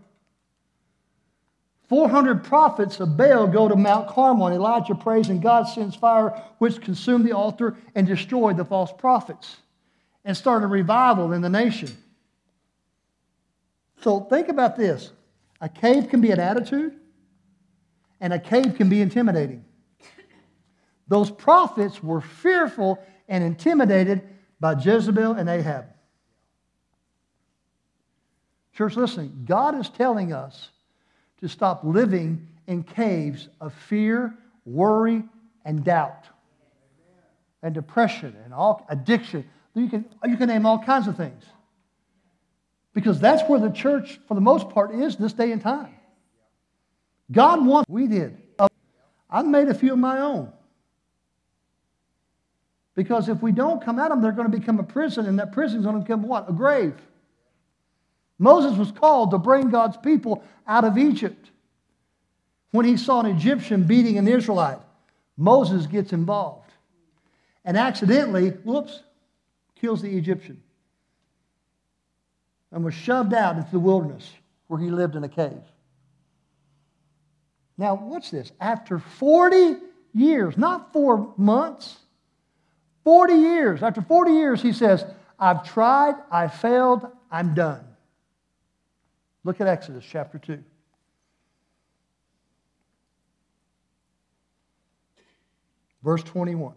400 1.90 2.44
prophets 2.44 3.00
of 3.00 3.16
Baal 3.16 3.48
go 3.48 3.66
to 3.66 3.74
Mount 3.74 4.06
Carmel, 4.06 4.46
and 4.46 4.54
Elijah 4.54 4.94
prays, 4.94 5.28
and 5.28 5.42
God 5.42 5.64
sends 5.64 5.96
fire 5.96 6.40
which 6.58 6.80
consumed 6.80 7.26
the 7.26 7.32
altar 7.32 7.76
and 7.96 8.06
destroyed 8.06 8.56
the 8.56 8.64
false 8.64 8.92
prophets 8.96 9.56
and 10.24 10.36
started 10.36 10.66
a 10.66 10.68
revival 10.68 11.32
in 11.32 11.42
the 11.42 11.48
nation. 11.48 11.90
So 14.02 14.20
think 14.20 14.48
about 14.48 14.76
this 14.76 15.10
a 15.60 15.68
cave 15.68 16.08
can 16.08 16.20
be 16.20 16.30
an 16.30 16.38
attitude, 16.38 16.94
and 18.20 18.32
a 18.32 18.38
cave 18.38 18.76
can 18.76 18.88
be 18.88 19.00
intimidating. 19.00 19.64
Those 21.08 21.28
prophets 21.28 22.00
were 22.00 22.20
fearful 22.20 23.04
and 23.28 23.42
intimidated 23.42 24.22
by 24.60 24.74
Jezebel 24.74 25.32
and 25.32 25.48
Ahab. 25.48 25.86
Church, 28.74 28.94
listen, 28.94 29.42
God 29.44 29.74
is 29.74 29.88
telling 29.88 30.32
us 30.32 30.68
to 31.40 31.48
stop 31.48 31.84
living 31.84 32.46
in 32.66 32.82
caves 32.82 33.48
of 33.60 33.74
fear, 33.74 34.34
worry, 34.64 35.24
and 35.64 35.84
doubt, 35.84 36.26
and 37.62 37.74
depression, 37.74 38.36
and 38.44 38.54
all 38.54 38.86
addiction. 38.88 39.48
You 39.74 39.88
can, 39.88 40.04
you 40.24 40.36
can 40.36 40.48
name 40.48 40.66
all 40.66 40.78
kinds 40.78 41.06
of 41.06 41.16
things. 41.16 41.44
Because 42.92 43.20
that's 43.20 43.48
where 43.48 43.60
the 43.60 43.70
church, 43.70 44.20
for 44.26 44.34
the 44.34 44.40
most 44.40 44.70
part, 44.70 44.94
is 44.94 45.16
this 45.16 45.32
day 45.32 45.52
and 45.52 45.62
time. 45.62 45.94
God 47.30 47.64
wants, 47.64 47.88
we 47.88 48.06
did. 48.06 48.36
I've 49.30 49.46
made 49.46 49.68
a 49.68 49.74
few 49.74 49.92
of 49.92 49.98
my 49.98 50.20
own. 50.20 50.52
Because 52.96 53.28
if 53.28 53.40
we 53.40 53.52
don't 53.52 53.82
come 53.82 53.98
at 53.98 54.08
them, 54.08 54.20
they're 54.20 54.32
going 54.32 54.50
to 54.50 54.58
become 54.58 54.78
a 54.80 54.82
prison, 54.82 55.26
and 55.26 55.38
that 55.38 55.52
prison 55.52 55.78
is 55.78 55.86
going 55.86 55.96
to 55.96 56.02
become 56.02 56.22
what? 56.22 56.50
A 56.50 56.52
grave. 56.52 57.00
Moses 58.40 58.78
was 58.78 58.90
called 58.90 59.30
to 59.32 59.38
bring 59.38 59.68
God's 59.68 59.98
people 59.98 60.42
out 60.66 60.84
of 60.84 60.96
Egypt. 60.96 61.50
When 62.70 62.86
he 62.86 62.96
saw 62.96 63.20
an 63.20 63.26
Egyptian 63.26 63.84
beating 63.84 64.16
an 64.16 64.26
Israelite, 64.26 64.78
Moses 65.36 65.86
gets 65.86 66.14
involved 66.14 66.72
and 67.66 67.76
accidentally, 67.76 68.48
whoops, 68.48 69.02
kills 69.74 70.00
the 70.00 70.16
Egyptian 70.16 70.62
and 72.72 72.82
was 72.82 72.94
shoved 72.94 73.34
out 73.34 73.56
into 73.56 73.70
the 73.70 73.78
wilderness 73.78 74.32
where 74.68 74.80
he 74.80 74.90
lived 74.90 75.16
in 75.16 75.24
a 75.24 75.28
cave. 75.28 75.60
Now, 77.76 77.94
what's 77.94 78.30
this? 78.30 78.52
After 78.58 78.98
40 78.98 79.76
years, 80.14 80.56
not 80.56 80.94
four 80.94 81.34
months, 81.36 81.98
40 83.04 83.34
years, 83.34 83.82
after 83.82 84.00
40 84.00 84.32
years, 84.32 84.62
he 84.62 84.72
says, 84.72 85.04
I've 85.38 85.62
tried, 85.64 86.14
I 86.30 86.48
failed, 86.48 87.06
I'm 87.30 87.54
done. 87.54 87.84
Look 89.44 89.60
at 89.60 89.66
Exodus 89.66 90.04
chapter 90.08 90.38
2. 90.38 90.62
Verse 96.02 96.22
21. 96.22 96.74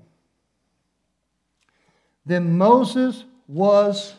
Then 2.25 2.57
Moses 2.57 3.25
was 3.47 4.15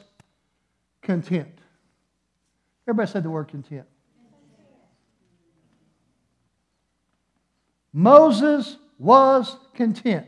content. 1.02 1.58
Everybody 2.86 3.10
said 3.10 3.22
the 3.22 3.30
word 3.30 3.48
content. 3.48 3.86
Moses 7.92 8.76
was 8.98 9.56
content. 9.74 10.26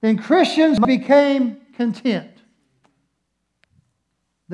Then 0.00 0.18
Christians 0.18 0.78
became 0.80 1.58
content. 1.76 2.33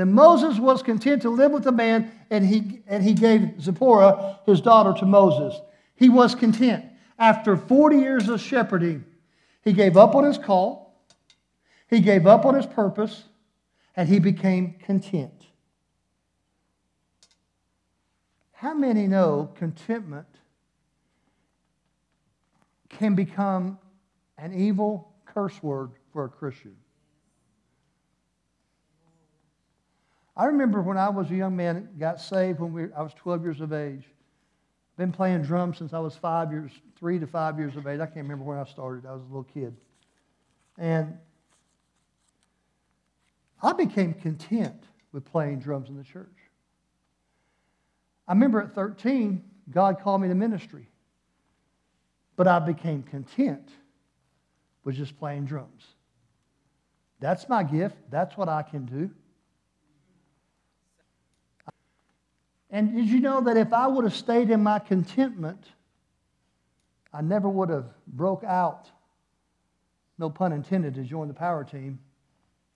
Then 0.01 0.15
Moses 0.15 0.59
was 0.59 0.83
content 0.83 1.21
to 1.23 1.29
live 1.29 1.53
with 1.53 1.65
the 1.65 1.73
man, 1.73 2.11
and 2.31 2.47
he, 2.47 2.81
and 2.87 3.03
he 3.03 3.13
gave 3.13 3.61
Zipporah, 3.61 4.41
his 4.47 4.63
daughter, 4.63 4.99
to 4.99 5.05
Moses. 5.05 5.61
He 5.95 6.09
was 6.09 6.35
content. 6.35 6.87
After 7.19 7.55
40 7.55 7.99
years 7.99 8.29
of 8.31 8.41
shepherding, 8.41 9.05
he 9.61 9.75
gave 9.75 9.99
up 9.99 10.15
on 10.15 10.25
his 10.25 10.39
call, 10.39 11.05
he 11.91 12.01
gave 12.01 12.27
up 12.27 12.47
on 12.47 12.55
his 12.55 12.65
purpose, 12.65 13.25
and 13.95 14.09
he 14.09 14.21
became 14.21 14.77
content. 14.83 15.49
How 18.53 18.73
many 18.73 19.07
know 19.07 19.51
contentment 19.55 20.29
can 22.89 23.15
become 23.15 23.79
an 24.39 24.55
evil 24.55 25.13
curse 25.27 25.63
word 25.63 25.91
for 26.11 26.25
a 26.25 26.31
Christian? 26.31 26.77
I 30.41 30.47
remember 30.47 30.81
when 30.81 30.97
I 30.97 31.11
was 31.11 31.31
a 31.31 31.35
young 31.35 31.55
man, 31.55 31.91
got 31.99 32.19
saved 32.19 32.61
when 32.61 32.73
we, 32.73 32.85
I 32.97 33.03
was 33.03 33.13
12 33.13 33.43
years 33.43 33.61
of 33.61 33.75
age. 33.75 34.05
Been 34.97 35.13
playing 35.13 35.43
drums 35.43 35.77
since 35.77 35.93
I 35.93 35.99
was 35.99 36.17
five 36.17 36.51
years, 36.51 36.73
three 36.99 37.19
to 37.19 37.27
five 37.27 37.59
years 37.59 37.77
of 37.77 37.87
age. 37.87 38.01
I 38.01 38.07
can't 38.07 38.23
remember 38.23 38.45
when 38.45 38.57
I 38.57 38.65
started. 38.65 39.05
I 39.05 39.13
was 39.13 39.21
a 39.21 39.27
little 39.27 39.45
kid. 39.45 39.77
And 40.79 41.19
I 43.63 43.75
became 43.75 44.15
content 44.15 44.83
with 45.13 45.27
playing 45.27 45.59
drums 45.59 45.91
in 45.91 45.99
the 45.99 46.05
church. 46.05 46.39
I 48.27 48.33
remember 48.33 48.63
at 48.63 48.75
13, 48.75 49.45
God 49.71 50.01
called 50.01 50.23
me 50.23 50.29
to 50.29 50.35
ministry. 50.35 50.89
But 52.37 52.49
I 52.49 52.61
became 52.61 53.03
content 53.03 53.69
with 54.85 54.97
just 54.97 55.19
playing 55.19 55.45
drums. 55.45 55.85
That's 57.19 57.47
my 57.47 57.63
gift. 57.63 57.97
That's 58.09 58.39
what 58.39 58.49
I 58.49 58.63
can 58.63 58.87
do. 58.87 59.11
And 62.71 62.95
did 62.95 63.07
you 63.07 63.21
know 63.21 63.41
that 63.43 63.57
if 63.57 63.73
I 63.73 63.87
would 63.87 64.05
have 64.05 64.15
stayed 64.15 64.51
in 64.51 64.63
my 64.63 64.79
contentment, 64.79 65.65
I 67.13 67.21
never 67.21 67.49
would 67.49 67.69
have 67.69 67.87
broke 68.07 68.45
out, 68.45 68.89
no 70.19 70.31
pun 70.31 70.53
intended, 70.53 70.95
to 70.95 71.03
join 71.03 71.27
the 71.29 71.35
power 71.35 71.65
team 71.65 71.99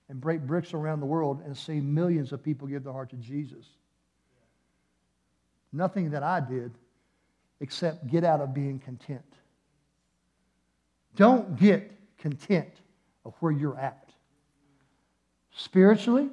and 0.08 0.20
break 0.20 0.40
bricks 0.40 0.74
around 0.74 1.00
the 1.00 1.06
world 1.06 1.42
and 1.44 1.56
see 1.56 1.80
millions 1.80 2.32
of 2.32 2.42
people 2.42 2.66
give 2.66 2.82
their 2.82 2.92
heart 2.92 3.10
to 3.10 3.16
Jesus. 3.16 3.66
Nothing 5.72 6.10
that 6.10 6.22
I 6.22 6.40
did 6.40 6.72
except 7.60 8.08
get 8.08 8.24
out 8.24 8.40
of 8.40 8.52
being 8.52 8.78
content. 8.78 9.24
Don't 11.16 11.56
get 11.56 11.92
content 12.18 12.70
of 13.24 13.34
where 13.40 13.52
you're 13.52 13.78
at. 13.78 14.10
Spiritually, 15.56 16.30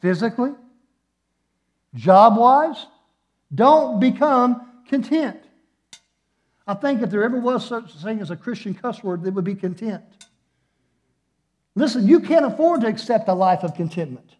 physically, 0.00 0.52
job 1.94 2.36
wise, 2.36 2.86
don't 3.54 4.00
become 4.00 4.66
content. 4.88 5.38
I 6.66 6.74
think 6.74 7.02
if 7.02 7.10
there 7.10 7.24
ever 7.24 7.38
was 7.38 7.66
such 7.66 7.94
a 7.94 7.98
thing 7.98 8.20
as 8.20 8.30
a 8.30 8.36
Christian 8.36 8.74
cuss 8.74 9.02
word, 9.02 9.26
it 9.26 9.34
would 9.34 9.44
be 9.44 9.54
content. 9.54 10.04
Listen, 11.74 12.06
you 12.06 12.20
can't 12.20 12.44
afford 12.44 12.82
to 12.82 12.86
accept 12.86 13.28
a 13.28 13.34
life 13.34 13.62
of 13.62 13.74
contentment. 13.74 14.30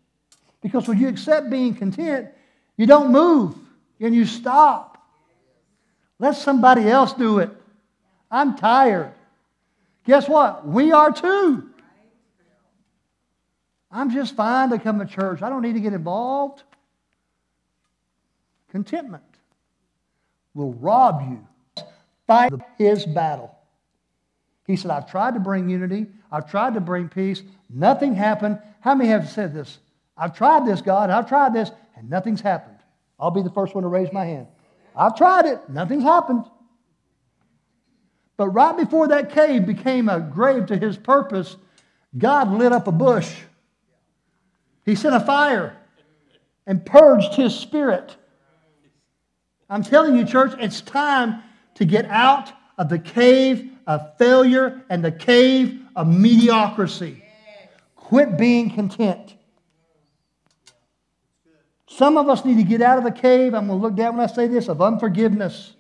Because 0.61 0.87
when 0.87 0.99
you 0.99 1.09
accept 1.09 1.51
being 1.51 1.75
content, 1.75 2.29
you 2.77 2.87
don't 2.87 3.11
move 3.11 3.57
and 4.01 4.15
you 4.15 4.25
stop. 4.25 4.99
Let 6.19 6.37
somebody 6.37 6.89
else 6.89 7.13
do 7.13 7.41
it. 7.41 7.51
I'm 8.31 8.57
tired. 8.57 9.13
Guess 10.05 10.29
what? 10.29 10.67
We 10.67 10.93
are 10.93 11.13
too. 11.13 11.69
I'm 13.91 14.11
just 14.11 14.37
fine 14.37 14.71
to 14.71 14.79
come 14.79 14.99
to 15.01 15.05
church. 15.05 15.43
I 15.43 15.49
don't 15.49 15.63
need 15.63 15.75
to 15.75 15.81
get 15.81 15.93
involved. 15.93 16.63
Contentment 18.73 19.23
will 20.55 20.73
rob 20.73 21.21
you. 21.29 21.85
Fight 22.27 22.55
his 22.79 23.05
battle. 23.05 23.55
He 24.67 24.77
said, 24.77 24.91
I've 24.91 25.11
tried 25.11 25.35
to 25.35 25.41
bring 25.41 25.69
unity. 25.69 26.07
I've 26.31 26.51
tried 26.51 26.73
to 26.75 26.81
bring 26.81 27.11
peace. 27.11 27.43
Nothing 27.69 28.15
happened. 28.15 28.59
How 28.81 28.95
many 28.95 29.11
have 29.11 29.29
said 29.29 29.53
this? 29.53 29.79
I've 30.17 30.35
tried 30.35 30.67
this, 30.67 30.81
God. 30.81 31.11
I've 31.11 31.29
tried 31.29 31.53
this, 31.53 31.71
and 31.97 32.09
nothing's 32.09 32.41
happened. 32.41 32.79
I'll 33.21 33.31
be 33.31 33.43
the 33.43 33.51
first 33.51 33.75
one 33.75 33.83
to 33.83 33.89
raise 33.89 34.11
my 34.11 34.25
hand. 34.25 34.47
I've 34.97 35.17
tried 35.17 35.45
it, 35.45 35.61
nothing's 35.69 36.05
happened. 36.05 36.45
But 38.39 38.49
right 38.49 38.77
before 38.77 39.09
that 39.09 39.33
cave 39.33 39.67
became 39.67 40.09
a 40.09 40.19
grave 40.19 40.65
to 40.67 40.79
his 40.79 40.97
purpose, 40.97 41.57
God 42.17 42.51
lit 42.51 42.73
up 42.73 42.87
a 42.87 42.93
bush. 42.93 43.35
He 44.87 44.95
sent 44.95 45.15
a 45.15 45.21
fire 45.21 45.77
and 46.67 46.87
purged 46.87 47.35
his 47.35 47.55
spirit. 47.55 48.17
I'm 49.73 49.83
telling 49.83 50.17
you, 50.17 50.27
church, 50.27 50.53
it's 50.59 50.83
time 50.83 51.43
to 51.77 51.87
get 51.87 52.05
out 52.05 52.53
of 52.77 52.91
the 52.91 52.99
cave 52.99 53.71
of 53.87 54.19
failure 54.19 54.85
and 54.91 55.03
the 55.03 55.11
cave 55.11 55.81
of 55.97 56.09
mediocrity. 56.09 57.25
Quit 57.97 58.37
being 58.37 58.75
content. 58.75 59.35
Some 61.87 62.19
of 62.19 62.29
us 62.29 62.45
need 62.45 62.59
to 62.59 62.65
get 62.65 62.83
out 62.83 62.99
of 62.99 63.05
the 63.05 63.13
cave. 63.13 63.55
I'm 63.55 63.67
going 63.67 63.81
to 63.81 63.87
look 63.87 63.95
down 63.95 64.19
when 64.19 64.29
I 64.29 64.31
say 64.31 64.47
this 64.47 64.69
of 64.69 64.83
unforgiveness. 64.83 65.73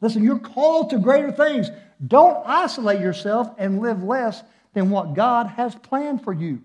Listen, 0.00 0.24
you're 0.24 0.38
called 0.38 0.88
to 0.90 0.98
greater 0.98 1.32
things. 1.32 1.70
Don't 2.06 2.46
isolate 2.46 3.00
yourself 3.00 3.50
and 3.58 3.80
live 3.80 4.02
less 4.02 4.42
than 4.72 4.88
what 4.88 5.12
God 5.12 5.48
has 5.48 5.74
planned 5.74 6.24
for 6.24 6.32
you. 6.32 6.62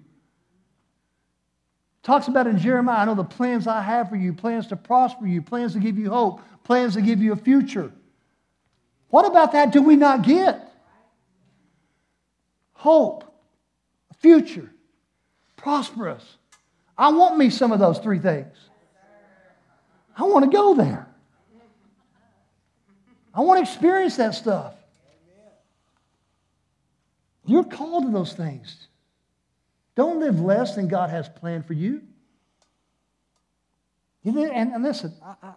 Talks 2.04 2.28
about 2.28 2.48
in 2.48 2.60
Jeremiah, 2.60 3.00
I 3.00 3.06
know 3.06 3.16
the 3.16 3.24
plans 3.24 3.66
I 3.66 3.82
have 3.82 4.10
for 4.10 4.18
you, 4.18 4.34
plans 4.34 4.68
to 4.68 4.76
prosper 4.76 5.26
you, 5.26 5.42
plans 5.42 5.74
to 5.74 5.80
give 5.80 5.98
you 5.98 6.10
hope, 6.10 6.42
plans 6.66 6.96
to 6.96 7.02
give 7.02 7.22
you 7.22 7.32
a 7.32 7.38
future. 7.38 7.92
What 9.10 9.26
about 9.26 9.54
that 9.54 9.72
do 9.72 9.82
we 9.82 9.96
not 9.96 10.24
get? 10.24 10.70
Hope, 12.74 13.24
future, 14.20 14.70
prosperous. 15.56 16.24
I 16.98 17.10
want 17.10 17.38
me 17.38 17.50
some 17.50 17.72
of 17.72 17.80
those 17.80 18.00
three 18.00 18.20
things. 18.20 18.54
I 20.18 20.24
want 20.24 20.44
to 20.44 20.52
go 20.52 20.76
there. 20.76 21.08
I 23.34 23.42
want 23.42 23.66
to 23.66 23.72
experience 23.72 24.18
that 24.18 24.36
stuff. 24.36 24.74
You're 27.46 27.64
called 27.64 28.06
to 28.06 28.12
those 28.12 28.34
things. 28.34 28.88
Don't 29.96 30.20
live 30.20 30.40
less 30.40 30.76
than 30.76 30.88
God 30.88 31.10
has 31.10 31.30
planned 31.30 31.66
for 31.66 31.74
you. 31.74 32.02
And, 34.26 34.82
listen, 34.84 35.14
I, 35.24 35.36
I, 35.44 35.54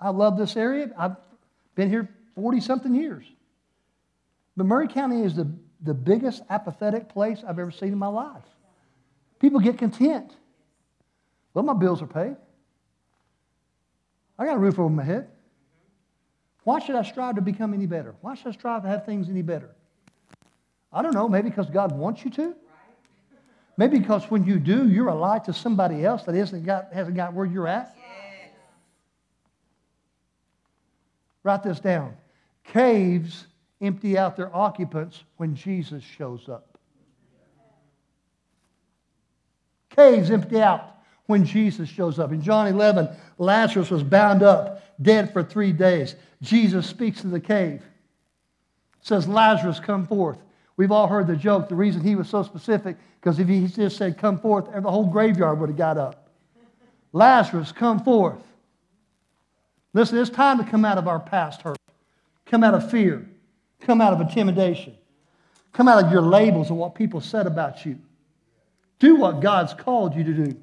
I 0.00 0.08
love 0.10 0.36
this 0.36 0.56
area. 0.56 0.90
I've 0.96 1.16
been 1.74 1.88
here 1.88 2.08
40 2.34 2.60
something 2.60 2.94
years. 2.94 3.24
But 4.56 4.66
Murray 4.66 4.88
County 4.88 5.22
is 5.22 5.34
the, 5.34 5.50
the 5.82 5.94
biggest 5.94 6.42
apathetic 6.50 7.08
place 7.08 7.42
I've 7.46 7.58
ever 7.58 7.70
seen 7.70 7.88
in 7.88 7.98
my 7.98 8.08
life. 8.08 8.44
People 9.40 9.60
get 9.60 9.78
content. 9.78 10.32
Well, 11.54 11.64
my 11.64 11.74
bills 11.74 12.02
are 12.02 12.06
paid. 12.06 12.36
I 14.38 14.44
got 14.44 14.56
a 14.56 14.58
roof 14.58 14.78
over 14.78 14.90
my 14.90 15.04
head. 15.04 15.28
Why 16.64 16.78
should 16.78 16.96
I 16.96 17.02
strive 17.02 17.36
to 17.36 17.42
become 17.42 17.74
any 17.74 17.86
better? 17.86 18.14
Why 18.20 18.34
should 18.34 18.48
I 18.48 18.52
strive 18.52 18.82
to 18.82 18.88
have 18.88 19.04
things 19.04 19.28
any 19.28 19.42
better? 19.42 19.70
I 20.92 21.02
don't 21.02 21.14
know, 21.14 21.28
maybe 21.28 21.50
because 21.50 21.68
God 21.68 21.92
wants 21.92 22.24
you 22.24 22.30
to. 22.32 22.54
Maybe 23.76 23.98
because 23.98 24.30
when 24.30 24.44
you 24.44 24.58
do, 24.58 24.88
you're 24.88 25.08
a 25.08 25.14
light 25.14 25.44
to 25.44 25.52
somebody 25.52 26.04
else 26.04 26.22
that 26.24 26.34
hasn't 26.34 26.64
got, 26.64 26.92
hasn't 26.92 27.16
got 27.16 27.34
where 27.34 27.46
you're 27.46 27.66
at. 27.66 27.96
Write 31.42 31.62
this 31.62 31.80
down. 31.80 32.16
Caves 32.64 33.46
empty 33.80 34.16
out 34.16 34.36
their 34.36 34.54
occupants 34.54 35.22
when 35.36 35.54
Jesus 35.54 36.02
shows 36.02 36.48
up. 36.48 36.78
Caves 39.90 40.30
empty 40.30 40.60
out 40.60 40.94
when 41.26 41.44
Jesus 41.44 41.88
shows 41.88 42.18
up. 42.18 42.32
In 42.32 42.42
John 42.42 42.66
11, 42.66 43.08
Lazarus 43.38 43.90
was 43.90 44.02
bound 44.02 44.42
up, 44.42 44.82
dead 45.00 45.32
for 45.32 45.42
three 45.42 45.72
days. 45.72 46.16
Jesus 46.42 46.86
speaks 46.86 47.20
to 47.22 47.28
the 47.28 47.40
cave, 47.40 47.82
says, 49.00 49.28
Lazarus, 49.28 49.80
come 49.80 50.06
forth. 50.06 50.38
We've 50.76 50.90
all 50.90 51.06
heard 51.06 51.26
the 51.26 51.36
joke. 51.36 51.68
The 51.68 51.74
reason 51.74 52.02
he 52.02 52.16
was 52.16 52.28
so 52.28 52.42
specific, 52.42 52.96
because 53.20 53.38
if 53.38 53.48
he 53.48 53.66
just 53.66 53.96
said, 53.96 54.18
come 54.18 54.38
forth, 54.40 54.66
the 54.72 54.90
whole 54.90 55.06
graveyard 55.06 55.60
would 55.60 55.68
have 55.68 55.78
got 55.78 55.98
up. 55.98 56.28
Lazarus, 57.12 57.70
come 57.70 58.02
forth. 58.02 58.42
Listen, 59.92 60.18
it's 60.18 60.30
time 60.30 60.58
to 60.58 60.64
come 60.64 60.84
out 60.84 60.98
of 60.98 61.06
our 61.06 61.20
past 61.20 61.62
hurt, 61.62 61.78
come 62.46 62.64
out 62.64 62.74
of 62.74 62.90
fear, 62.90 63.24
come 63.80 64.00
out 64.00 64.12
of 64.12 64.20
intimidation, 64.20 64.94
come 65.72 65.86
out 65.86 66.02
of 66.02 66.10
your 66.10 66.22
labels 66.22 66.70
and 66.70 66.78
what 66.78 66.96
people 66.96 67.20
said 67.20 67.46
about 67.46 67.86
you. 67.86 67.98
Do 68.98 69.14
what 69.16 69.40
God's 69.40 69.74
called 69.74 70.16
you 70.16 70.24
to 70.24 70.32
do. 70.32 70.56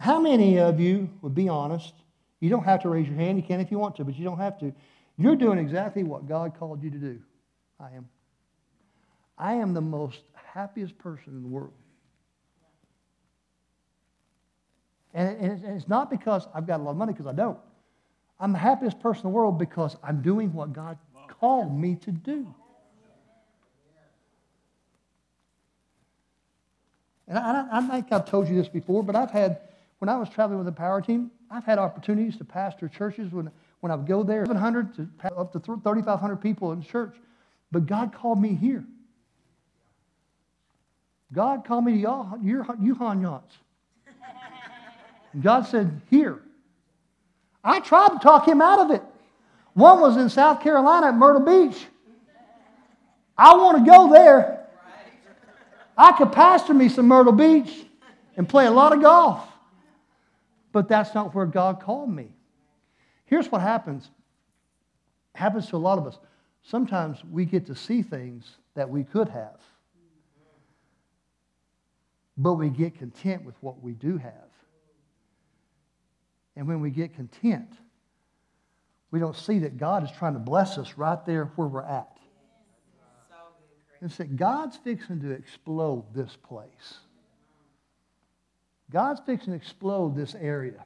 How 0.00 0.18
many 0.18 0.58
of 0.58 0.80
you 0.80 1.10
would 1.22 1.34
be 1.34 1.48
honest? 1.48 1.92
You 2.40 2.48
don't 2.48 2.64
have 2.64 2.82
to 2.82 2.88
raise 2.88 3.06
your 3.06 3.16
hand. 3.16 3.36
You 3.36 3.44
can 3.44 3.60
if 3.60 3.70
you 3.70 3.78
want 3.78 3.96
to, 3.96 4.04
but 4.04 4.16
you 4.16 4.24
don't 4.24 4.38
have 4.38 4.58
to. 4.60 4.72
You're 5.20 5.36
doing 5.36 5.58
exactly 5.58 6.02
what 6.02 6.26
God 6.26 6.58
called 6.58 6.82
you 6.82 6.90
to 6.90 6.96
do. 6.96 7.18
I 7.78 7.90
am. 7.90 8.08
I 9.36 9.54
am 9.54 9.74
the 9.74 9.80
most 9.82 10.22
happiest 10.32 10.96
person 10.96 11.34
in 11.34 11.42
the 11.42 11.48
world. 11.48 11.72
And 15.12 15.62
it's 15.64 15.88
not 15.88 16.08
because 16.08 16.48
I've 16.54 16.66
got 16.66 16.80
a 16.80 16.82
lot 16.82 16.92
of 16.92 16.96
money, 16.96 17.12
because 17.12 17.26
I 17.26 17.32
don't. 17.32 17.58
I'm 18.38 18.52
the 18.52 18.58
happiest 18.58 18.98
person 19.00 19.26
in 19.26 19.32
the 19.32 19.36
world 19.36 19.58
because 19.58 19.94
I'm 20.02 20.22
doing 20.22 20.54
what 20.54 20.72
God 20.72 20.96
called 21.28 21.78
me 21.78 21.96
to 21.96 22.10
do. 22.10 22.54
And 27.28 27.38
I, 27.38 27.66
I, 27.70 27.80
think 27.82 28.10
I've 28.10 28.24
told 28.24 28.48
you 28.48 28.56
this 28.56 28.68
before, 28.68 29.02
but 29.02 29.14
I've 29.14 29.30
had, 29.30 29.60
when 29.98 30.08
I 30.08 30.16
was 30.16 30.30
traveling 30.30 30.58
with 30.58 30.66
the 30.66 30.72
power 30.72 31.02
team, 31.02 31.30
I've 31.50 31.64
had 31.64 31.78
opportunities 31.78 32.36
to 32.38 32.44
pastor 32.44 32.88
churches 32.88 33.30
when, 33.32 33.50
when 33.80 33.90
I 33.90 33.94
would 33.96 34.06
go 34.06 34.22
there, 34.22 34.44
700 34.46 34.94
to 34.96 35.08
up 35.36 35.52
to 35.52 35.58
3,500 35.58 36.36
people 36.36 36.72
in 36.72 36.82
church. 36.82 37.16
But 37.72 37.86
God 37.86 38.12
called 38.12 38.40
me 38.40 38.54
here. 38.54 38.84
God 41.32 41.64
called 41.64 41.84
me 41.84 41.92
to 41.92 41.98
y'all, 41.98 42.38
you 42.42 42.64
Yuhan 42.64 43.42
God 45.40 45.62
said, 45.62 46.00
Here. 46.10 46.40
I 47.62 47.80
tried 47.80 48.08
to 48.08 48.18
talk 48.18 48.48
him 48.48 48.60
out 48.60 48.80
of 48.80 48.90
it. 48.90 49.02
One 49.74 50.00
was 50.00 50.16
in 50.16 50.28
South 50.28 50.62
Carolina 50.62 51.08
at 51.08 51.14
Myrtle 51.14 51.42
Beach. 51.42 51.86
I 53.36 53.54
want 53.56 53.84
to 53.84 53.90
go 53.90 54.10
there. 54.12 54.66
I 55.96 56.12
could 56.12 56.32
pastor 56.32 56.74
me 56.74 56.88
some 56.88 57.06
Myrtle 57.06 57.32
Beach 57.32 57.70
and 58.36 58.48
play 58.48 58.66
a 58.66 58.70
lot 58.70 58.92
of 58.92 59.02
golf. 59.02 59.46
But 60.72 60.88
that's 60.88 61.14
not 61.14 61.34
where 61.34 61.46
God 61.46 61.80
called 61.80 62.10
me. 62.10 62.32
Here's 63.30 63.50
what 63.50 63.62
happens. 63.62 64.10
Happens 65.36 65.68
to 65.68 65.76
a 65.76 65.78
lot 65.78 65.98
of 65.98 66.06
us. 66.06 66.18
Sometimes 66.62 67.24
we 67.30 67.44
get 67.44 67.66
to 67.66 67.76
see 67.76 68.02
things 68.02 68.56
that 68.74 68.90
we 68.90 69.04
could 69.04 69.28
have. 69.28 69.60
But 72.36 72.54
we 72.54 72.70
get 72.70 72.98
content 72.98 73.44
with 73.44 73.54
what 73.60 73.80
we 73.80 73.92
do 73.92 74.18
have. 74.18 74.32
And 76.56 76.66
when 76.66 76.80
we 76.80 76.90
get 76.90 77.14
content, 77.14 77.72
we 79.12 79.20
don't 79.20 79.36
see 79.36 79.60
that 79.60 79.78
God 79.78 80.02
is 80.02 80.10
trying 80.18 80.34
to 80.34 80.40
bless 80.40 80.76
us 80.76 80.94
right 80.96 81.24
there 81.24 81.52
where 81.54 81.68
we're 81.68 81.82
at 81.82 82.18
and 84.00 84.10
said, 84.10 84.36
God's 84.36 84.76
fixing 84.76 85.20
to 85.20 85.30
explode 85.30 86.12
this 86.14 86.36
place. 86.42 86.98
God's 88.90 89.20
fixing 89.24 89.52
to 89.52 89.56
explode 89.56 90.16
this 90.16 90.34
area. 90.34 90.84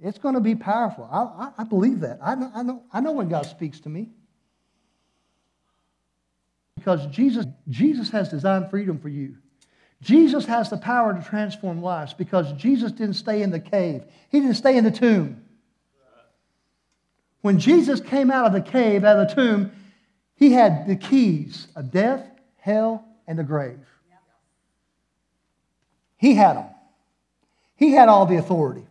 It's 0.00 0.18
going 0.18 0.34
to 0.34 0.40
be 0.40 0.54
powerful. 0.54 1.08
I, 1.10 1.44
I, 1.46 1.52
I 1.58 1.64
believe 1.64 2.00
that. 2.00 2.18
I 2.22 2.34
know, 2.34 2.52
I, 2.54 2.62
know, 2.62 2.82
I 2.92 3.00
know 3.00 3.12
when 3.12 3.28
God 3.28 3.46
speaks 3.46 3.80
to 3.80 3.88
me. 3.88 4.10
Because 6.76 7.06
Jesus, 7.06 7.44
Jesus 7.68 8.08
has 8.10 8.28
designed 8.28 8.70
freedom 8.70 8.98
for 8.98 9.08
you. 9.08 9.36
Jesus 10.00 10.46
has 10.46 10.70
the 10.70 10.76
power 10.76 11.12
to 11.12 11.28
transform 11.28 11.82
lives 11.82 12.14
because 12.14 12.52
Jesus 12.52 12.92
didn't 12.92 13.14
stay 13.14 13.42
in 13.42 13.50
the 13.50 13.58
cave, 13.58 14.04
He 14.28 14.40
didn't 14.40 14.54
stay 14.54 14.76
in 14.76 14.84
the 14.84 14.92
tomb. 14.92 15.42
When 17.40 17.58
Jesus 17.58 18.00
came 18.00 18.30
out 18.30 18.46
of 18.46 18.52
the 18.52 18.60
cave, 18.60 19.04
out 19.04 19.18
of 19.18 19.28
the 19.28 19.34
tomb, 19.34 19.72
he 20.34 20.52
had 20.52 20.86
the 20.86 20.96
keys 20.96 21.68
of 21.74 21.90
death, 21.90 22.24
hell, 22.56 23.04
and 23.26 23.38
the 23.38 23.44
grave. 23.44 23.78
He 26.16 26.34
had 26.34 26.56
them. 26.56 26.66
He 27.76 27.92
had 27.92 28.08
all 28.08 28.26
the 28.26 28.36
authority. 28.36 28.87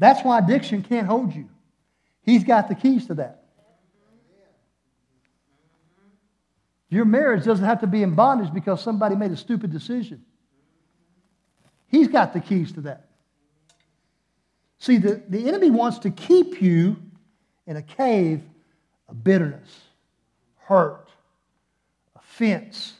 That's 0.00 0.24
why 0.24 0.38
addiction 0.38 0.82
can't 0.82 1.06
hold 1.06 1.34
you. 1.34 1.48
He's 2.22 2.42
got 2.42 2.68
the 2.68 2.74
keys 2.74 3.06
to 3.08 3.14
that. 3.14 3.44
Your 6.88 7.04
marriage 7.04 7.44
doesn't 7.44 7.64
have 7.64 7.82
to 7.82 7.86
be 7.86 8.02
in 8.02 8.14
bondage 8.14 8.52
because 8.52 8.82
somebody 8.82 9.14
made 9.14 9.30
a 9.30 9.36
stupid 9.36 9.70
decision. 9.70 10.24
He's 11.86 12.08
got 12.08 12.32
the 12.32 12.40
keys 12.40 12.72
to 12.72 12.80
that. 12.82 13.10
See, 14.78 14.96
the, 14.96 15.22
the 15.28 15.46
enemy 15.46 15.70
wants 15.70 15.98
to 16.00 16.10
keep 16.10 16.62
you 16.62 16.96
in 17.66 17.76
a 17.76 17.82
cave 17.82 18.42
of 19.06 19.22
bitterness 19.22 19.68
hurt, 20.56 21.10
offense. 22.16 22.94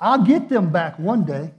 I'll 0.00 0.24
get 0.24 0.48
them 0.48 0.72
back 0.72 0.98
one 0.98 1.24
day, 1.24 1.54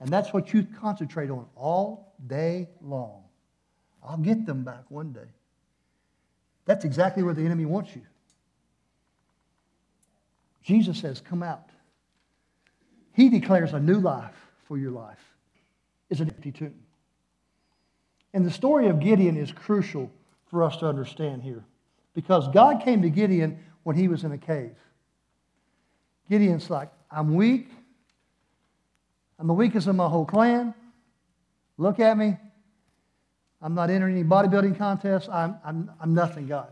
and 0.00 0.08
that's 0.08 0.32
what 0.32 0.52
you 0.52 0.66
concentrate 0.80 1.30
on 1.30 1.46
all 1.54 2.14
day 2.26 2.68
long. 2.80 3.21
I'll 4.06 4.18
get 4.18 4.46
them 4.46 4.64
back 4.64 4.84
one 4.88 5.12
day. 5.12 5.28
That's 6.64 6.84
exactly 6.84 7.22
where 7.22 7.34
the 7.34 7.44
enemy 7.44 7.66
wants 7.66 7.94
you. 7.94 8.02
Jesus 10.62 10.98
says, 10.98 11.20
Come 11.20 11.42
out. 11.42 11.68
He 13.14 13.28
declares 13.28 13.72
a 13.72 13.80
new 13.80 14.00
life 14.00 14.34
for 14.66 14.78
your 14.78 14.90
life. 14.90 15.18
It's 16.08 16.20
an 16.20 16.28
empty 16.28 16.52
tomb. 16.52 16.74
And 18.32 18.46
the 18.46 18.50
story 18.50 18.88
of 18.88 19.00
Gideon 19.00 19.36
is 19.36 19.52
crucial 19.52 20.10
for 20.50 20.62
us 20.62 20.76
to 20.78 20.86
understand 20.86 21.42
here 21.42 21.64
because 22.14 22.48
God 22.48 22.82
came 22.82 23.02
to 23.02 23.10
Gideon 23.10 23.58
when 23.82 23.96
he 23.96 24.08
was 24.08 24.24
in 24.24 24.32
a 24.32 24.38
cave. 24.38 24.74
Gideon's 26.30 26.70
like, 26.70 26.90
I'm 27.10 27.34
weak. 27.34 27.68
I'm 29.38 29.46
the 29.46 29.54
weakest 29.54 29.86
of 29.86 29.96
my 29.96 30.08
whole 30.08 30.24
clan. 30.24 30.74
Look 31.76 32.00
at 32.00 32.16
me. 32.16 32.36
I'm 33.62 33.74
not 33.74 33.90
entering 33.90 34.16
any 34.16 34.24
bodybuilding 34.24 34.76
contests. 34.76 35.28
I'm, 35.28 35.56
I'm, 35.64 35.90
I'm 36.00 36.14
nothing, 36.14 36.48
God. 36.48 36.68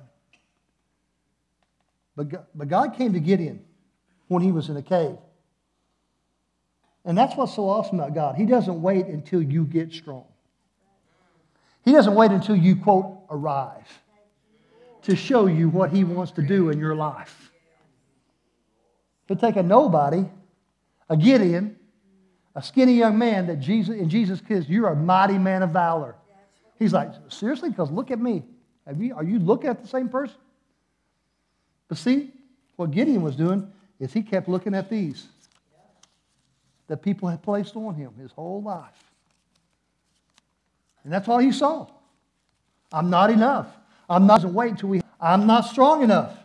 But, 2.16 2.29
God. 2.29 2.46
but 2.55 2.68
God 2.68 2.96
came 2.96 3.12
to 3.12 3.20
Gideon 3.20 3.64
when 4.29 4.42
he 4.42 4.50
was 4.50 4.68
in 4.68 4.76
a 4.76 4.83
cave. 4.83 5.16
And 7.05 7.16
that's 7.16 7.37
what's 7.37 7.55
so 7.55 7.68
awesome 7.68 8.00
about 8.00 8.14
God. 8.14 8.37
He 8.37 8.44
doesn't 8.44 8.83
wait 8.83 9.07
until 9.07 9.42
you 9.42 9.64
get 9.64 9.92
strong. 9.92 10.24
He 11.85 11.92
doesn't 11.92 12.14
wait 12.14 12.31
until 12.31 12.57
you, 12.57 12.76
quote, 12.76 13.20
arrive 13.31 13.88
to 15.03 15.16
show 15.16 15.46
you 15.46 15.68
what 15.68 15.90
He 15.90 16.05
wants 16.05 16.33
to 16.33 16.42
do 16.42 16.68
in 16.68 16.79
your 16.79 16.94
life. 16.94 17.50
He'll 19.26 19.37
take 19.37 19.57
a 19.57 19.62
nobody, 19.62 20.26
a 21.09 21.16
Gideon, 21.16 21.76
a 22.55 22.62
skinny 22.62 22.94
young 22.94 23.18
man 23.18 23.46
that 23.46 23.61
Jesus, 23.61 23.96
and 23.96 24.11
Jesus 24.11 24.42
says, 24.46 24.68
You're 24.68 24.88
a 24.88 24.96
mighty 24.96 25.38
man 25.38 25.62
of 25.62 25.70
valor. 25.70 26.16
He's 26.81 26.95
like, 26.95 27.12
seriously? 27.29 27.69
Because 27.69 27.90
look 27.90 28.11
at 28.11 28.19
me. 28.19 28.43
Have 28.87 29.01
you, 29.01 29.14
are 29.14 29.23
you 29.23 29.38
looking 29.38 29.71
at 29.71 29.83
the 29.83 29.87
same 29.87 30.09
person? 30.09 30.37
But 31.87 31.99
see, 31.99 32.33
what 32.77 32.90
Gideon 32.90 33.23
was 33.23 33.37
doing 33.37 33.71
is 34.01 34.12
he 34.12 34.23
kept 34.23 34.49
looking 34.49 34.75
at 34.75 34.88
these 34.88 35.29
that 36.88 37.03
people 37.03 37.29
had 37.29 37.43
placed 37.43 37.77
on 37.77 37.95
him 37.95 38.12
his 38.19 38.33
whole 38.33 38.62
life. 38.62 39.12
And 41.05 41.12
that's 41.12 41.29
all 41.29 41.38
he 41.38 41.53
saw. 41.53 41.87
I'm 42.93 43.11
not 43.11 43.31
enough. 43.31 43.69
I'm 44.09 44.27
not 44.27 44.43
wait 44.45 44.71
until 44.71 44.88
we 44.88 45.03
I'm 45.21 45.47
not 45.47 45.66
strong 45.66 46.03
enough. 46.03 46.37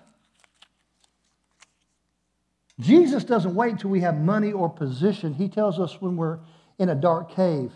Jesus 2.79 3.23
doesn't 3.23 3.55
wait 3.55 3.71
until 3.71 3.89
we 3.89 4.01
have 4.01 4.19
money 4.19 4.51
or 4.51 4.69
position. 4.69 5.33
He 5.33 5.47
tells 5.47 5.79
us 5.79 6.01
when 6.01 6.17
we're 6.17 6.39
in 6.77 6.89
a 6.89 6.95
dark 6.95 7.31
cave, 7.31 7.71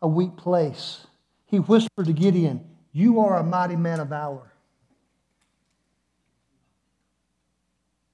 a 0.00 0.08
weak 0.08 0.34
place. 0.36 1.06
He 1.54 1.60
whispered 1.60 2.06
to 2.06 2.12
Gideon, 2.12 2.64
You 2.90 3.20
are 3.20 3.38
a 3.38 3.44
mighty 3.44 3.76
man 3.76 4.00
of 4.00 4.08
valor. 4.08 4.52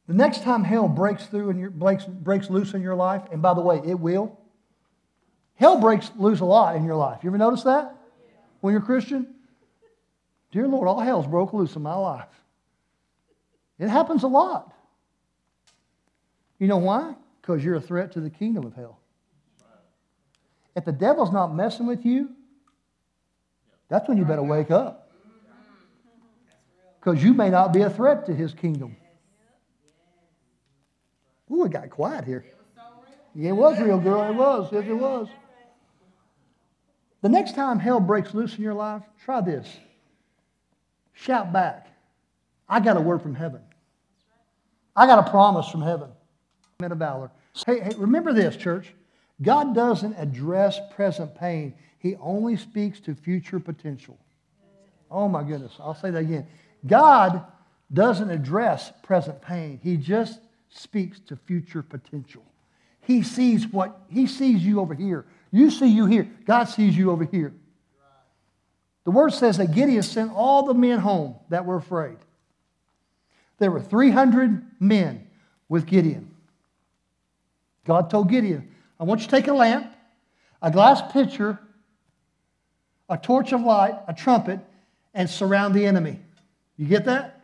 The 0.07 0.13
next 0.13 0.43
time 0.43 0.63
hell 0.63 0.89
breaks 0.89 1.25
through 1.25 1.49
and 1.49 1.79
breaks, 1.79 2.05
breaks 2.05 2.51
loose 2.51 2.75
in 2.75 2.83
your 2.83 2.97
life, 2.97 3.23
and 3.33 3.41
by 3.41 3.55
the 3.55 3.63
way, 3.63 3.81
it 3.83 3.99
will, 3.99 4.39
hell 5.55 5.81
breaks 5.81 6.11
loose 6.19 6.41
a 6.41 6.45
lot 6.45 6.77
in 6.77 6.85
your 6.85 6.97
life. 6.97 7.21
You 7.23 7.31
ever 7.31 7.39
notice 7.39 7.63
that 7.63 7.97
when 8.61 8.75
you're 8.75 8.83
a 8.83 8.85
Christian? 8.85 9.35
Dear 10.53 10.69
Lord, 10.69 10.87
all 10.87 11.01
hell's 11.01 11.27
broke 11.27 11.55
loose 11.55 11.75
in 11.77 11.81
my 11.81 11.95
life. 11.95 12.29
It 13.79 13.89
happens 13.89 14.23
a 14.23 14.29
lot. 14.29 14.75
You 16.59 16.67
know 16.67 16.77
why? 16.77 17.15
Because 17.41 17.65
you're 17.65 17.77
a 17.77 17.81
threat 17.81 18.13
to 18.13 18.21
the 18.21 18.29
kingdom 18.29 18.67
of 18.67 18.75
hell. 18.75 18.99
If 20.77 20.85
the 20.85 20.93
devil's 20.93 21.33
not 21.33 21.55
messing 21.55 21.87
with 21.87 22.05
you, 22.05 22.35
that's 23.91 24.09
when 24.09 24.17
you 24.17 24.25
better 24.25 24.43
wake 24.43 24.71
up. 24.71 25.11
Because 26.99 27.23
you 27.23 27.35
may 27.35 27.51
not 27.51 27.73
be 27.73 27.83
a 27.83 27.91
threat 27.91 28.27
to 28.27 28.35
his 28.35 28.55
kingdom. 28.55 28.97
Ooh, 31.51 31.65
it 31.65 31.73
got 31.73 31.91
quiet 31.91 32.25
here. 32.25 32.45
Yeah, 33.35 33.51
it 33.51 33.53
was 33.53 33.79
real, 33.81 33.99
girl. 33.99 34.23
It 34.23 34.35
was. 34.35 34.73
Yes, 34.73 34.85
it 34.87 34.95
was. 34.95 35.29
The 37.23 37.29
next 37.29 37.55
time 37.55 37.79
hell 37.79 38.01
breaks 38.01 38.33
loose 38.33 38.57
in 38.57 38.63
your 38.63 38.75
life, 38.75 39.03
try 39.25 39.41
this. 39.41 39.69
Shout 41.13 41.53
back. 41.53 41.89
I 42.69 42.81
got 42.81 42.97
a 42.97 43.01
word 43.01 43.21
from 43.21 43.35
heaven. 43.35 43.61
I 44.97 45.07
got 45.07 45.27
a 45.27 45.31
promise 45.31 45.69
from 45.69 45.83
heaven. 45.83 46.11
Men 46.79 46.93
of 46.93 46.99
valor. 46.99 47.31
Hey, 47.67 47.81
hey, 47.81 47.93
remember 47.99 48.33
this, 48.33 48.57
church. 48.57 48.95
God 49.43 49.75
doesn't 49.75 50.15
address 50.15 50.79
present 50.95 51.35
pain, 51.35 51.75
He 52.01 52.17
only 52.17 52.57
speaks 52.57 52.99
to 53.01 53.15
future 53.15 53.61
potential. 53.61 54.19
Oh, 55.11 55.29
my 55.29 55.43
goodness. 55.45 55.77
I'll 55.79 55.95
say 55.95 56.11
that 56.11 56.19
again. 56.19 56.47
God 56.87 57.45
doesn't 57.93 58.31
address 58.31 58.93
present 59.03 59.41
pain, 59.43 59.79
He 59.83 59.97
just 59.97 60.41
speaks 60.71 61.21
to 61.21 61.37
future 61.37 61.83
potential. 61.83 62.43
He 63.03 63.23
sees 63.23 63.67
what 63.69 64.01
He 64.09 64.27
sees 64.27 64.65
you 64.65 64.81
over 64.81 64.95
here. 64.95 65.27
You 65.53 65.71
see 65.71 65.89
you 65.89 66.07
here. 66.07 66.29
God 66.47 66.65
sees 66.65 66.97
you 66.97 67.11
over 67.11 67.25
here. 67.25 67.53
The 69.05 69.11
word 69.11 69.33
says 69.33 69.59
that 69.59 69.73
Gideon 69.73 70.03
sent 70.03 70.33
all 70.33 70.63
the 70.63 70.75
men 70.75 71.01
home 71.01 71.35
that 71.49 71.65
were 71.65 71.77
afraid. 71.77 72.17
There 73.59 73.71
were 73.71 73.81
300 73.81 74.63
men 74.81 75.27
with 75.69 75.87
Gideon. 75.87 76.35
God 77.85 78.09
told 78.09 78.31
Gideon, 78.31 78.75
I 78.99 79.05
want 79.05 79.21
you 79.21 79.27
to 79.27 79.31
take 79.31 79.49
a 79.49 79.53
lamp, 79.53 79.93
a 80.63 80.71
glass 80.71 81.03
pitcher, 81.13 81.59
a 83.11 83.19
torch 83.19 83.53
of 83.53 83.61
light, 83.61 83.95
a 84.09 84.15
trumpet, 84.15 84.61
and 85.13 85.29
surround 85.29 85.75
the 85.75 85.85
enemy. 85.85 86.21
You 86.77 86.87
get 86.87 87.05
that? 87.05 87.43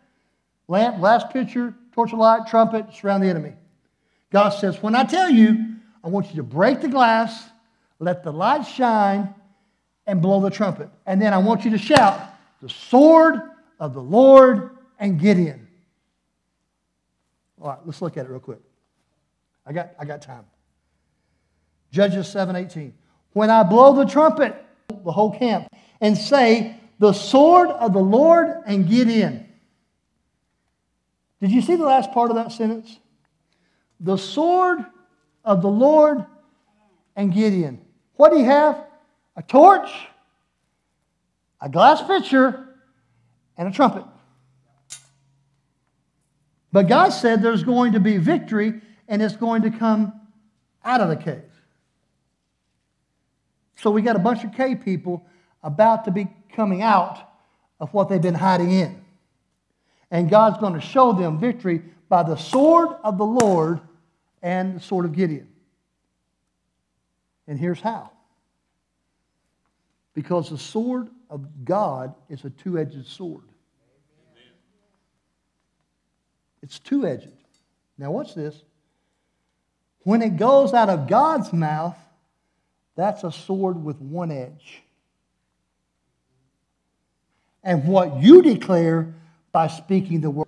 Lamp, 0.68 0.98
glass 0.98 1.24
pitcher, 1.30 1.74
torch 1.92 2.12
of 2.12 2.18
light, 2.18 2.46
trumpet, 2.46 2.94
surround 2.94 3.22
the 3.22 3.28
enemy. 3.28 3.52
God 4.30 4.50
says, 4.50 4.82
When 4.82 4.94
I 4.94 5.04
tell 5.04 5.28
you, 5.28 5.74
I 6.02 6.08
want 6.08 6.30
you 6.30 6.36
to 6.36 6.42
break 6.42 6.80
the 6.80 6.88
glass, 6.88 7.44
let 7.98 8.22
the 8.22 8.32
light 8.32 8.62
shine, 8.62 9.34
and 10.06 10.22
blow 10.22 10.40
the 10.40 10.50
trumpet. 10.50 10.88
And 11.04 11.20
then 11.20 11.34
I 11.34 11.38
want 11.38 11.64
you 11.64 11.72
to 11.72 11.78
shout, 11.78 12.20
The 12.62 12.68
sword 12.68 13.40
of 13.80 13.92
the 13.92 14.02
Lord 14.02 14.70
and 14.98 15.20
Gideon. 15.20 15.66
All 17.60 17.68
right, 17.68 17.78
let's 17.84 18.00
look 18.00 18.16
at 18.16 18.26
it 18.26 18.28
real 18.30 18.40
quick. 18.40 18.60
I 19.66 19.72
got, 19.72 19.90
I 19.98 20.04
got 20.04 20.22
time. 20.22 20.44
Judges 21.90 22.28
7:18. 22.28 22.92
When 23.32 23.50
I 23.50 23.62
blow 23.62 23.94
the 23.94 24.04
trumpet, 24.04 24.65
the 25.06 25.12
whole 25.12 25.30
camp, 25.30 25.68
and 26.00 26.18
say, 26.18 26.76
The 26.98 27.14
sword 27.14 27.70
of 27.70 27.94
the 27.94 28.00
Lord 28.00 28.48
and 28.66 28.86
Gideon. 28.86 29.46
Did 31.40 31.52
you 31.52 31.62
see 31.62 31.76
the 31.76 31.84
last 31.84 32.12
part 32.12 32.30
of 32.30 32.36
that 32.36 32.52
sentence? 32.52 32.98
The 34.00 34.18
sword 34.18 34.84
of 35.44 35.62
the 35.62 35.68
Lord 35.68 36.26
and 37.14 37.32
Gideon. 37.32 37.80
What 38.16 38.32
do 38.32 38.38
you 38.38 38.44
have? 38.44 38.84
A 39.36 39.42
torch, 39.42 39.90
a 41.60 41.68
glass 41.68 42.02
pitcher, 42.02 42.66
and 43.56 43.68
a 43.68 43.70
trumpet. 43.70 44.04
But 46.72 46.88
God 46.88 47.10
said 47.10 47.42
there's 47.42 47.62
going 47.62 47.92
to 47.92 48.00
be 48.00 48.16
victory 48.16 48.80
and 49.08 49.22
it's 49.22 49.36
going 49.36 49.62
to 49.62 49.70
come 49.70 50.12
out 50.84 51.00
of 51.00 51.08
the 51.08 51.16
cave. 51.16 51.42
So 53.76 53.90
we 53.90 54.02
got 54.02 54.16
a 54.16 54.20
bunch 54.20 54.44
of 54.44 54.54
cave 54.54 54.82
people 54.84 55.24
about 55.62 56.04
to 56.06 56.10
be 56.10 56.28
coming 56.52 56.82
out 56.82 57.18
of 57.78 57.92
what 57.92 58.08
they've 58.08 58.20
been 58.20 58.34
hiding 58.34 58.72
in. 58.72 59.04
And 60.10 60.30
God's 60.30 60.58
going 60.58 60.74
to 60.74 60.80
show 60.80 61.12
them 61.12 61.38
victory 61.38 61.82
by 62.08 62.22
the 62.22 62.36
sword 62.36 62.88
of 63.04 63.18
the 63.18 63.26
Lord 63.26 63.80
and 64.42 64.76
the 64.76 64.80
sword 64.80 65.04
of 65.04 65.12
Gideon. 65.12 65.48
And 67.46 67.58
here's 67.58 67.80
how. 67.80 68.10
Because 70.14 70.48
the 70.48 70.58
sword 70.58 71.08
of 71.28 71.64
God 71.64 72.14
is 72.28 72.44
a 72.44 72.50
two 72.50 72.78
edged 72.78 73.06
sword. 73.06 73.42
It's 76.62 76.78
two 76.78 77.06
edged. 77.06 77.28
Now, 77.98 78.10
watch 78.10 78.34
this. 78.34 78.60
When 80.02 80.22
it 80.22 80.36
goes 80.36 80.72
out 80.72 80.88
of 80.88 81.08
God's 81.08 81.52
mouth, 81.52 81.96
that's 82.96 83.24
a 83.24 83.30
sword 83.30 83.82
with 83.84 84.00
one 84.00 84.30
edge. 84.32 84.82
And 87.62 87.86
what 87.86 88.22
you 88.22 88.42
declare 88.42 89.14
by 89.52 89.68
speaking 89.68 90.20
the 90.20 90.30
word. 90.30 90.46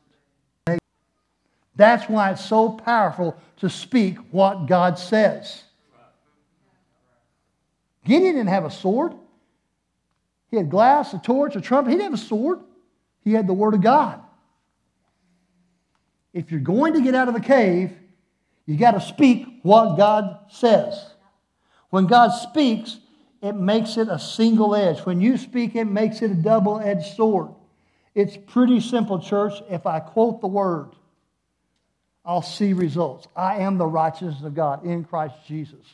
That's 1.77 2.09
why 2.09 2.33
it's 2.33 2.45
so 2.45 2.71
powerful 2.71 3.37
to 3.59 3.71
speak 3.71 4.19
what 4.31 4.67
God 4.67 4.99
says. 4.99 5.63
Gideon 8.05 8.35
didn't 8.35 8.49
have 8.49 8.65
a 8.65 8.71
sword. 8.71 9.15
He 10.51 10.57
had 10.57 10.71
glass, 10.71 11.13
a 11.13 11.19
torch, 11.19 11.55
a 11.57 11.61
trumpet. 11.61 11.91
He 11.91 11.97
didn't 11.97 12.13
have 12.13 12.21
a 12.21 12.25
sword. 12.25 12.61
He 13.23 13.33
had 13.33 13.47
the 13.47 13.53
word 13.53 13.75
of 13.75 13.83
God. 13.83 14.21
If 16.33 16.51
you're 16.51 16.61
going 16.61 16.95
to 16.95 17.01
get 17.03 17.15
out 17.15 17.29
of 17.29 17.35
the 17.35 17.41
cave, 17.41 17.93
you 18.65 18.77
got 18.77 18.93
to 18.93 19.01
speak 19.01 19.47
what 19.63 19.97
God 19.97 20.39
says. 20.51 21.13
When 21.91 22.07
God 22.07 22.29
speaks, 22.31 22.99
it 23.43 23.55
makes 23.55 23.97
it 23.97 24.09
a 24.09 24.19
single 24.19 24.75
edge. 24.75 25.01
When 25.01 25.21
you 25.21 25.37
speak, 25.39 25.75
it 25.75 25.85
makes 25.85 26.23
it 26.23 26.31
a 26.31 26.35
double 26.35 26.81
edged 26.81 27.15
sword. 27.17 27.51
It's 28.15 28.37
pretty 28.37 28.81
simple, 28.81 29.21
church. 29.21 29.55
If 29.71 29.87
I 29.87 30.01
quote 30.01 30.41
the 30.41 30.49
word, 30.49 30.91
I'll 32.25 32.43
see 32.43 32.73
results. 32.73 33.29
I 33.35 33.59
am 33.61 33.79
the 33.79 33.87
righteousness 33.87 34.43
of 34.43 34.55
God 34.55 34.85
in 34.85 35.05
Christ 35.05 35.37
Jesus. 35.47 35.85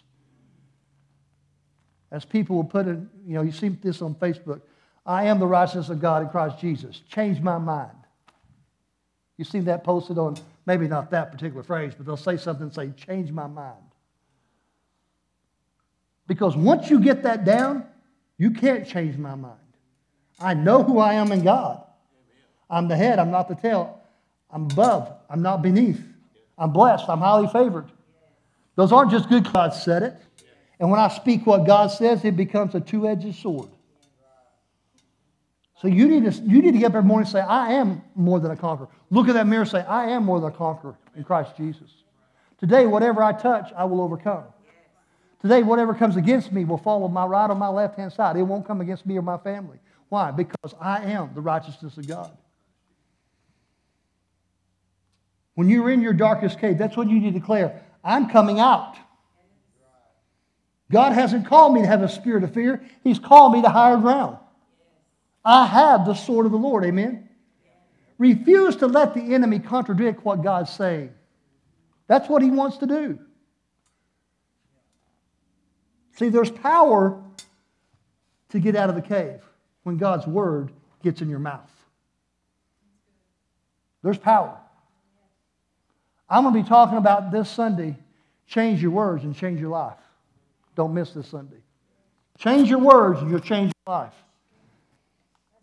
As 2.11 2.25
people 2.25 2.57
will 2.57 2.65
put 2.65 2.87
it, 2.87 2.99
you 3.27 3.35
know, 3.35 3.43
you 3.43 3.53
see 3.53 3.69
this 3.69 4.01
on 4.01 4.15
Facebook 4.15 4.63
I 5.07 5.25
am 5.25 5.39
the 5.39 5.47
righteousness 5.47 5.91
of 5.91 6.01
God 6.01 6.23
in 6.23 6.29
Christ 6.31 6.59
Jesus. 6.59 7.03
Change 7.11 7.41
my 7.41 7.59
mind. 7.59 7.91
You 9.37 9.45
see 9.45 9.61
that 9.61 9.85
posted 9.85 10.17
on, 10.17 10.37
maybe 10.65 10.89
not 10.89 11.11
that 11.11 11.31
particular 11.31 11.63
phrase, 11.63 11.93
but 11.95 12.07
they'll 12.07 12.17
say 12.17 12.37
something 12.37 12.65
and 12.65 12.75
say, 12.75 12.91
change 12.97 13.31
my 13.31 13.47
mind. 13.47 13.85
Because 16.27 16.57
once 16.57 16.91
you 16.91 17.01
get 17.01 17.23
that 17.25 17.45
down, 17.45 17.85
you 18.39 18.51
can't 18.51 18.87
change 18.87 19.17
my 19.17 19.35
mind. 19.35 19.59
I 20.41 20.55
know 20.55 20.83
who 20.83 20.99
I 20.99 21.15
am 21.15 21.33
in 21.33 21.45
God. 21.45 21.83
I'm 22.69 22.89
the 22.89 22.97
head, 22.97 23.19
I'm 23.19 23.31
not 23.31 23.49
the 23.49 23.55
tail. 23.55 24.01
I'm 24.51 24.65
above, 24.65 25.13
I'm 25.29 25.43
not 25.43 25.63
beneath. 25.63 26.03
I'm 26.57 26.73
blessed, 26.73 27.09
I'm 27.09 27.19
highly 27.19 27.49
favored. 27.49 27.91
Those 28.77 28.93
aren't 28.93 29.11
just 29.11 29.29
good, 29.29 29.53
God 29.53 29.71
said 29.75 30.03
it. 30.03 30.17
And 30.81 30.91
when 30.91 30.99
I 30.99 31.09
speak 31.09 31.47
what 31.47 31.67
God 31.67 31.89
says, 31.89 32.25
it 32.25 32.37
becomes 32.37 32.75
a 32.75 32.81
two 32.81 33.07
edged 33.07 33.35
sword. 33.37 33.69
So 35.81 35.89
you 35.89 36.09
need, 36.09 36.31
to, 36.31 36.41
you 36.43 36.63
need 36.63 36.73
to 36.73 36.79
get 36.79 36.87
up 36.87 36.95
every 36.95 37.07
morning 37.07 37.27
and 37.27 37.33
say, 37.33 37.41
I 37.41 37.75
am 37.75 38.03
more 38.15 38.41
than 38.41 38.51
a 38.51 38.57
conqueror. 38.57 38.89
Look 39.11 39.29
at 39.29 39.35
that 39.35 39.47
mirror 39.47 39.63
and 39.63 39.71
say, 39.71 39.83
I 39.83 40.07
am 40.11 40.25
more 40.25 40.41
than 40.41 40.51
a 40.51 40.57
conqueror 40.57 40.97
in 41.15 41.25
Christ 41.25 41.57
Jesus. 41.57 41.91
Today, 42.59 42.87
whatever 42.87 43.23
I 43.23 43.33
touch, 43.33 43.71
I 43.77 43.85
will 43.85 44.01
overcome. 44.01 44.45
Today, 45.45 45.63
whatever 45.63 45.93
comes 45.93 46.17
against 46.17 46.53
me 46.53 46.65
will 46.65 46.79
fall 46.79 47.05
on 47.05 47.13
my 47.13 47.27
right 47.27 47.51
or 47.51 47.55
my 47.55 47.69
left 47.69 47.99
hand 47.99 48.11
side. 48.11 48.39
It 48.39 48.43
won't 48.45 48.67
come 48.67 48.81
against 48.81 49.05
me 49.05 49.19
or 49.19 49.21
my 49.21 49.37
family. 49.37 49.77
Why? 50.09 50.31
Because 50.31 50.75
I 50.81 51.05
am 51.05 51.33
the 51.35 51.43
righteousness 51.43 51.99
of 51.99 52.09
God. 52.09 52.31
When 55.55 55.69
you're 55.69 55.91
in 55.91 56.01
your 56.01 56.15
darkest 56.15 56.59
cave, 56.59 56.79
that's 56.79 56.97
what 56.97 57.11
you 57.11 57.21
need 57.21 57.35
to 57.35 57.39
declare. 57.39 57.83
I'm 58.03 58.31
coming 58.31 58.59
out. 58.59 58.97
God 60.91 61.13
hasn't 61.13 61.47
called 61.47 61.75
me 61.75 61.83
to 61.83 61.87
have 61.87 62.01
a 62.01 62.09
spirit 62.09 62.43
of 62.43 62.55
fear, 62.55 62.83
He's 63.03 63.19
called 63.19 63.53
me 63.53 63.61
to 63.61 63.69
higher 63.69 63.99
ground. 63.99 64.39
I 65.45 65.67
have 65.67 66.07
the 66.07 66.15
sword 66.15 66.47
of 66.47 66.53
the 66.53 66.59
Lord. 66.59 66.87
Amen. 66.87 67.29
Refuse 68.17 68.77
to 68.77 68.87
let 68.87 69.13
the 69.13 69.35
enemy 69.35 69.59
contradict 69.59 70.25
what 70.25 70.43
God's 70.43 70.71
saying. 70.71 71.13
That's 72.07 72.31
what 72.31 72.41
he 72.41 72.51
wants 72.51 72.79
to 72.79 72.87
do. 72.87 73.19
See, 76.15 76.29
there's 76.29 76.51
power 76.51 77.21
to 78.51 78.61
get 78.61 78.77
out 78.77 78.89
of 78.89 78.95
the 78.95 79.03
cave 79.03 79.41
when 79.83 79.97
God's 79.97 80.27
word 80.27 80.71
gets 81.03 81.21
in 81.21 81.29
your 81.29 81.41
mouth. 81.41 81.71
There's 84.03 84.19
power. 84.19 84.57
I'm 86.29 86.45
going 86.45 86.55
to 86.55 86.63
be 86.63 86.69
talking 86.69 86.99
about 86.99 87.31
this 87.31 87.51
Sunday 87.51 87.97
change 88.47 88.83
your 88.83 88.91
words 88.91 89.25
and 89.25 89.35
change 89.35 89.61
your 89.61 89.71
life. 89.71 89.99
Don't 90.77 90.93
miss 90.95 91.13
this 91.13 91.27
Sunday. 91.29 91.63
Change 92.39 92.69
your 92.69 92.79
words 92.79 93.21
and 93.21 93.31
you'll 93.31 93.41
change 93.41 93.73
your 93.87 93.95
life. 93.95 94.15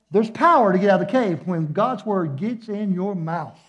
There's 0.09 0.29
power 0.29 0.73
to 0.73 0.79
get 0.79 0.89
out 0.89 1.01
of 1.01 1.07
the 1.07 1.11
cave 1.11 1.41
when 1.45 1.71
God's 1.71 2.05
word 2.05 2.35
gets 2.35 2.67
in 2.67 2.93
your 2.93 3.15
mouth. 3.15 3.59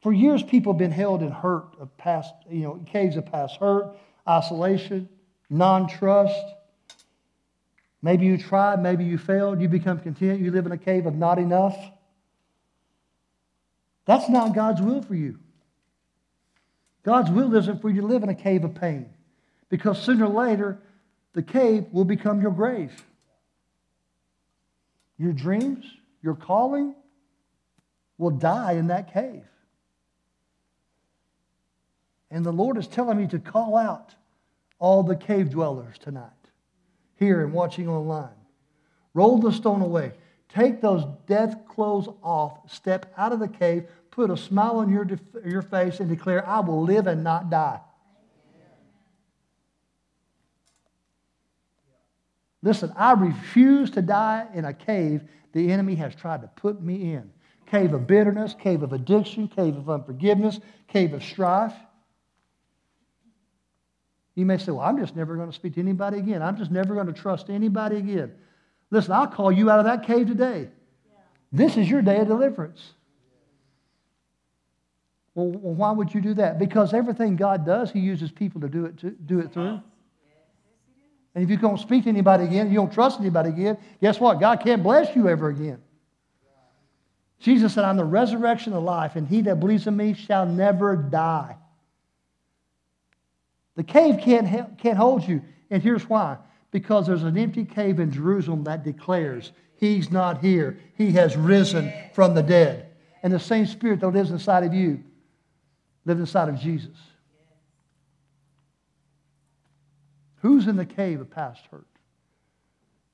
For 0.00 0.12
years, 0.12 0.42
people 0.42 0.72
have 0.72 0.78
been 0.78 0.90
held 0.90 1.22
in 1.22 1.30
hurt 1.30 1.76
of 1.80 1.94
past, 1.96 2.32
you 2.50 2.62
know, 2.62 2.80
caves 2.86 3.16
of 3.16 3.26
past 3.26 3.56
hurt, 3.56 3.96
isolation, 4.28 5.08
non 5.50 5.88
trust. 5.88 6.44
Maybe 8.02 8.26
you 8.26 8.36
tried, 8.36 8.82
maybe 8.82 9.04
you 9.04 9.16
failed, 9.16 9.60
you 9.60 9.68
become 9.68 9.98
content, 9.98 10.40
you 10.40 10.50
live 10.50 10.66
in 10.66 10.72
a 10.72 10.78
cave 10.78 11.06
of 11.06 11.14
not 11.14 11.38
enough. 11.38 11.76
That's 14.04 14.28
not 14.28 14.54
God's 14.54 14.82
will 14.82 15.02
for 15.02 15.14
you. 15.14 15.38
God's 17.02 17.30
will 17.30 17.54
isn't 17.54 17.80
for 17.80 17.90
you 17.90 18.02
to 18.02 18.06
live 18.06 18.22
in 18.22 18.28
a 18.28 18.34
cave 18.34 18.64
of 18.64 18.74
pain 18.74 19.10
because 19.68 20.00
sooner 20.02 20.26
or 20.26 20.46
later, 20.46 20.78
the 21.32 21.42
cave 21.42 21.86
will 21.92 22.04
become 22.04 22.40
your 22.40 22.50
grave. 22.50 22.92
Your 25.18 25.32
dreams, 25.32 25.84
your 26.22 26.34
calling 26.34 26.94
will 28.18 28.30
die 28.30 28.72
in 28.72 28.88
that 28.88 29.12
cave. 29.12 29.44
And 32.30 32.44
the 32.44 32.52
Lord 32.52 32.78
is 32.78 32.86
telling 32.86 33.18
me 33.18 33.26
to 33.28 33.38
call 33.38 33.76
out 33.76 34.14
all 34.78 35.02
the 35.02 35.16
cave 35.16 35.50
dwellers 35.50 35.98
tonight, 35.98 36.30
here 37.16 37.42
and 37.42 37.52
watching 37.52 37.88
online. 37.88 38.34
Roll 39.14 39.38
the 39.38 39.52
stone 39.52 39.80
away. 39.80 40.12
Take 40.48 40.80
those 40.80 41.04
death 41.26 41.66
clothes 41.68 42.08
off. 42.22 42.70
Step 42.70 43.12
out 43.16 43.32
of 43.32 43.40
the 43.40 43.48
cave. 43.48 43.84
Put 44.10 44.30
a 44.30 44.36
smile 44.36 44.78
on 44.78 44.90
your, 44.90 45.08
your 45.44 45.62
face 45.62 46.00
and 46.00 46.08
declare, 46.08 46.46
I 46.48 46.60
will 46.60 46.82
live 46.82 47.06
and 47.06 47.24
not 47.24 47.50
die. 47.50 47.80
Listen, 52.62 52.92
I 52.96 53.12
refuse 53.12 53.90
to 53.90 54.02
die 54.02 54.46
in 54.54 54.64
a 54.64 54.72
cave 54.72 55.22
the 55.52 55.70
enemy 55.70 55.94
has 55.96 56.14
tried 56.14 56.40
to 56.42 56.48
put 56.48 56.82
me 56.82 57.12
in. 57.12 57.30
Cave 57.66 57.92
of 57.92 58.06
bitterness, 58.06 58.54
cave 58.58 58.82
of 58.82 58.92
addiction, 58.92 59.48
cave 59.48 59.76
of 59.76 59.90
unforgiveness, 59.90 60.60
cave 60.88 61.12
of 61.12 61.22
strife. 61.22 61.74
You 64.34 64.44
may 64.46 64.58
say, 64.58 64.72
Well, 64.72 64.80
I'm 64.80 64.98
just 64.98 65.14
never 65.16 65.36
going 65.36 65.48
to 65.48 65.54
speak 65.54 65.74
to 65.74 65.80
anybody 65.80 66.18
again. 66.18 66.42
I'm 66.42 66.56
just 66.56 66.70
never 66.70 66.94
going 66.94 67.06
to 67.06 67.12
trust 67.12 67.50
anybody 67.50 67.96
again. 67.96 68.32
Listen, 68.90 69.12
I'll 69.12 69.26
call 69.26 69.52
you 69.52 69.70
out 69.70 69.78
of 69.78 69.84
that 69.86 70.04
cave 70.04 70.26
today. 70.26 70.68
This 71.52 71.76
is 71.76 71.88
your 71.88 72.02
day 72.02 72.18
of 72.18 72.28
deliverance. 72.28 72.92
Well, 75.34 75.46
why 75.46 75.90
would 75.90 76.14
you 76.14 76.20
do 76.20 76.34
that? 76.34 76.58
Because 76.58 76.94
everything 76.94 77.36
God 77.36 77.66
does, 77.66 77.90
He 77.90 78.00
uses 78.00 78.30
people 78.30 78.60
to 78.60 78.68
do 78.68 78.86
it, 78.86 78.98
to, 78.98 79.10
do 79.10 79.40
it 79.40 79.52
through. 79.52 79.80
And 81.34 81.42
if 81.42 81.50
you 81.50 81.56
don't 81.56 81.78
speak 81.78 82.04
to 82.04 82.08
anybody 82.08 82.44
again, 82.44 82.68
you 82.68 82.76
don't 82.76 82.92
trust 82.92 83.18
anybody 83.18 83.48
again, 83.48 83.78
guess 84.00 84.20
what? 84.20 84.38
God 84.38 84.60
can't 84.60 84.82
bless 84.82 85.14
you 85.16 85.28
ever 85.28 85.48
again. 85.48 85.80
Jesus 87.40 87.74
said, 87.74 87.84
I'm 87.84 87.96
the 87.96 88.04
resurrection 88.04 88.72
of 88.72 88.84
life, 88.84 89.16
and 89.16 89.26
he 89.26 89.42
that 89.42 89.58
believes 89.58 89.86
in 89.86 89.96
me 89.96 90.14
shall 90.14 90.46
never 90.46 90.96
die. 90.96 91.56
The 93.76 93.82
cave 93.82 94.20
can't, 94.20 94.78
can't 94.78 94.96
hold 94.96 95.26
you. 95.26 95.42
And 95.70 95.82
here's 95.82 96.08
why 96.08 96.38
because 96.70 97.06
there's 97.06 97.22
an 97.22 97.38
empty 97.38 97.64
cave 97.64 98.00
in 98.00 98.10
Jerusalem 98.10 98.64
that 98.64 98.82
declares, 98.82 99.52
He's 99.76 100.10
not 100.10 100.40
here. 100.40 100.78
He 100.96 101.12
has 101.12 101.36
risen 101.36 101.92
from 102.12 102.34
the 102.34 102.42
dead. 102.42 102.88
And 103.22 103.32
the 103.32 103.38
same 103.38 103.66
spirit 103.66 104.00
that 104.00 104.08
lives 104.08 104.30
inside 104.30 104.64
of 104.64 104.74
you 104.74 105.02
lives 106.04 106.20
inside 106.20 106.48
of 106.48 106.58
Jesus. 106.58 106.96
Who's 110.36 110.66
in 110.66 110.76
the 110.76 110.84
cave 110.84 111.20
of 111.20 111.30
past 111.30 111.64
hurt? 111.70 111.86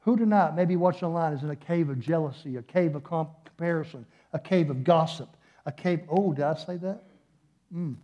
Who 0.00 0.16
tonight, 0.16 0.56
maybe 0.56 0.76
watching 0.76 1.08
online, 1.08 1.34
is 1.34 1.42
in 1.42 1.50
a 1.50 1.56
cave 1.56 1.90
of 1.90 2.00
jealousy, 2.00 2.56
a 2.56 2.62
cave 2.62 2.96
of 2.96 3.04
comparison, 3.04 4.06
a 4.32 4.38
cave 4.38 4.70
of 4.70 4.82
gossip, 4.82 5.36
a 5.66 5.72
cave, 5.72 6.00
oh, 6.08 6.32
did 6.32 6.44
I 6.44 6.54
say 6.54 6.76
that? 6.78 7.04
Mm. 7.74 7.96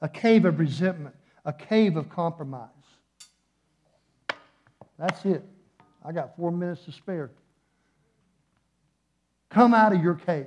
A 0.00 0.08
cave 0.08 0.46
of 0.46 0.58
resentment, 0.58 1.14
a 1.44 1.52
cave 1.52 1.96
of 1.96 2.08
compromise. 2.08 2.68
That's 4.98 5.24
it. 5.24 5.44
I 6.04 6.12
got 6.12 6.36
four 6.36 6.50
minutes 6.50 6.84
to 6.84 6.92
spare. 6.92 7.30
Come 9.50 9.74
out 9.74 9.94
of 9.94 10.02
your 10.02 10.14
cave. 10.14 10.46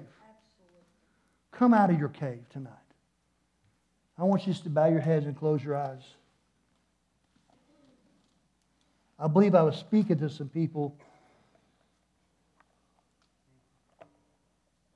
Come 1.52 1.74
out 1.74 1.90
of 1.90 2.00
your 2.00 2.10
cave 2.10 2.44
tonight. 2.52 2.74
I 4.18 4.24
want 4.24 4.48
you 4.48 4.54
to 4.54 4.70
bow 4.70 4.88
your 4.88 5.00
heads 5.00 5.26
and 5.26 5.38
close 5.38 5.64
your 5.64 5.76
eyes. 5.76 6.04
I 9.20 9.28
believe 9.28 9.56
I 9.56 9.64
was 9.64 9.76
speaking 9.76 10.20
to 10.20 10.30
some 10.30 10.50
people 10.50 10.96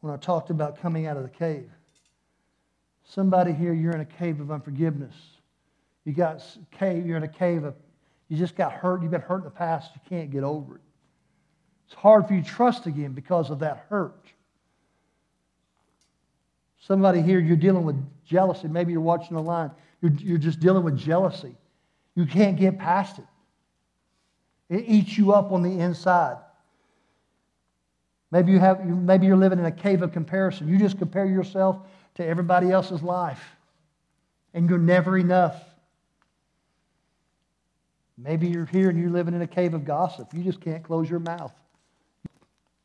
when 0.01 0.13
I 0.13 0.17
talked 0.17 0.49
about 0.49 0.79
coming 0.79 1.07
out 1.07 1.17
of 1.17 1.23
the 1.23 1.29
cave. 1.29 1.69
Somebody 3.03 3.53
here, 3.53 3.73
you're 3.73 3.93
in 3.93 4.01
a 4.01 4.05
cave 4.05 4.39
of 4.39 4.51
unforgiveness. 4.51 5.15
You 6.05 6.13
got 6.13 6.43
cave, 6.71 7.05
you're 7.05 7.17
in 7.17 7.23
a 7.23 7.27
cave 7.27 7.63
of, 7.63 7.75
you 8.27 8.37
just 8.37 8.55
got 8.55 8.71
hurt. 8.71 9.01
You've 9.01 9.11
been 9.11 9.21
hurt 9.21 9.39
in 9.39 9.43
the 9.43 9.49
past. 9.49 9.91
You 9.93 10.01
can't 10.09 10.31
get 10.31 10.43
over 10.43 10.75
it. 10.75 10.81
It's 11.85 11.93
hard 11.93 12.27
for 12.27 12.33
you 12.33 12.41
to 12.41 12.47
trust 12.47 12.85
again 12.85 13.11
because 13.11 13.49
of 13.49 13.59
that 13.59 13.85
hurt. 13.89 14.25
Somebody 16.79 17.21
here, 17.21 17.39
you're 17.39 17.57
dealing 17.57 17.83
with 17.83 18.01
jealousy. 18.25 18.67
Maybe 18.67 18.91
you're 18.91 19.01
watching 19.01 19.35
the 19.35 19.43
line. 19.43 19.71
You're, 20.01 20.13
you're 20.13 20.37
just 20.37 20.59
dealing 20.59 20.83
with 20.83 20.97
jealousy. 20.97 21.55
You 22.15 22.25
can't 22.25 22.57
get 22.57 22.79
past 22.79 23.19
it. 23.19 23.25
It 24.69 24.85
eats 24.87 25.17
you 25.17 25.33
up 25.33 25.51
on 25.51 25.61
the 25.61 25.79
inside. 25.79 26.37
Maybe, 28.31 28.53
you 28.53 28.59
have, 28.59 28.85
maybe 28.85 29.27
you're 29.27 29.35
living 29.35 29.59
in 29.59 29.65
a 29.65 29.71
cave 29.71 30.01
of 30.01 30.13
comparison. 30.13 30.69
You 30.69 30.79
just 30.79 30.97
compare 30.97 31.25
yourself 31.25 31.85
to 32.15 32.25
everybody 32.25 32.71
else's 32.71 33.03
life, 33.03 33.43
and 34.53 34.69
you're 34.69 34.79
never 34.79 35.17
enough. 35.17 35.61
Maybe 38.23 38.47
you're 38.47 38.65
here 38.65 38.89
and 38.89 38.99
you're 38.99 39.09
living 39.09 39.33
in 39.33 39.41
a 39.41 39.47
cave 39.47 39.73
of 39.73 39.83
gossip. 39.83 40.33
You 40.33 40.43
just 40.43 40.61
can't 40.61 40.83
close 40.83 41.09
your 41.09 41.19
mouth. 41.19 41.53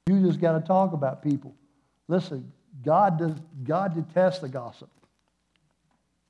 You 0.06 0.24
just 0.24 0.40
got 0.40 0.58
to 0.58 0.66
talk 0.66 0.92
about 0.92 1.22
people. 1.22 1.54
Listen, 2.08 2.52
God, 2.84 3.18
does, 3.18 3.34
God 3.64 3.94
detests 3.94 4.38
the 4.40 4.48
gossip. 4.48 4.88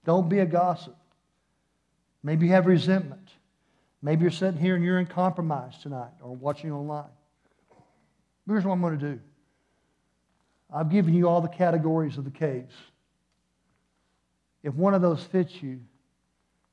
Don't 0.04 0.28
be 0.28 0.38
a 0.40 0.46
gossip. 0.46 0.96
Maybe 2.22 2.46
you 2.46 2.52
have 2.52 2.66
resentment. 2.66 3.30
Maybe 4.02 4.22
you're 4.22 4.30
sitting 4.30 4.58
here 4.60 4.74
and 4.74 4.84
you're 4.84 4.98
in 4.98 5.06
compromise 5.06 5.78
tonight 5.78 6.12
or 6.22 6.34
watching 6.34 6.72
online. 6.72 7.10
Here's 8.46 8.64
what 8.64 8.72
I'm 8.72 8.80
going 8.80 8.98
to 8.98 9.12
do 9.14 9.20
I've 10.72 10.90
given 10.90 11.14
you 11.14 11.28
all 11.28 11.40
the 11.40 11.48
categories 11.48 12.18
of 12.18 12.24
the 12.24 12.30
caves. 12.30 12.74
If 14.62 14.74
one 14.74 14.94
of 14.94 15.02
those 15.02 15.22
fits 15.22 15.62
you, 15.62 15.80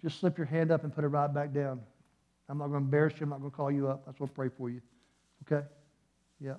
just 0.01 0.19
slip 0.19 0.37
your 0.37 0.47
hand 0.47 0.71
up 0.71 0.83
and 0.83 0.93
put 0.93 1.03
it 1.03 1.09
right 1.09 1.31
back 1.31 1.53
down. 1.53 1.81
I'm 2.49 2.57
not 2.57 2.67
going 2.67 2.81
to 2.81 2.85
embarrass 2.85 3.13
you. 3.19 3.23
I'm 3.23 3.29
not 3.29 3.39
going 3.39 3.51
to 3.51 3.57
call 3.57 3.71
you 3.71 3.87
up. 3.87 4.03
I 4.05 4.11
just 4.11 4.19
want 4.19 4.31
to 4.31 4.35
pray 4.35 4.49
for 4.57 4.69
you. 4.69 4.81
Okay? 5.45 5.65
Yeah. 6.39 6.55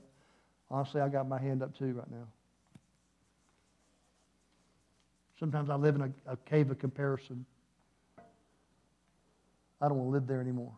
Honestly, 0.71 1.01
I 1.01 1.09
got 1.09 1.29
my 1.29 1.41
hand 1.41 1.63
up 1.63 1.77
too 1.77 1.93
right 1.93 2.11
now. 2.11 2.27
Sometimes 5.39 5.69
I 5.69 5.75
live 5.75 5.97
in 5.97 6.03
a, 6.03 6.33
a 6.33 6.37
cave 6.37 6.71
of 6.71 6.79
comparison. 6.79 7.45
I 9.81 9.89
don't 9.89 9.99
want 9.99 10.09
to 10.09 10.13
live 10.13 10.27
there 10.27 10.41
anymore. 10.41 10.73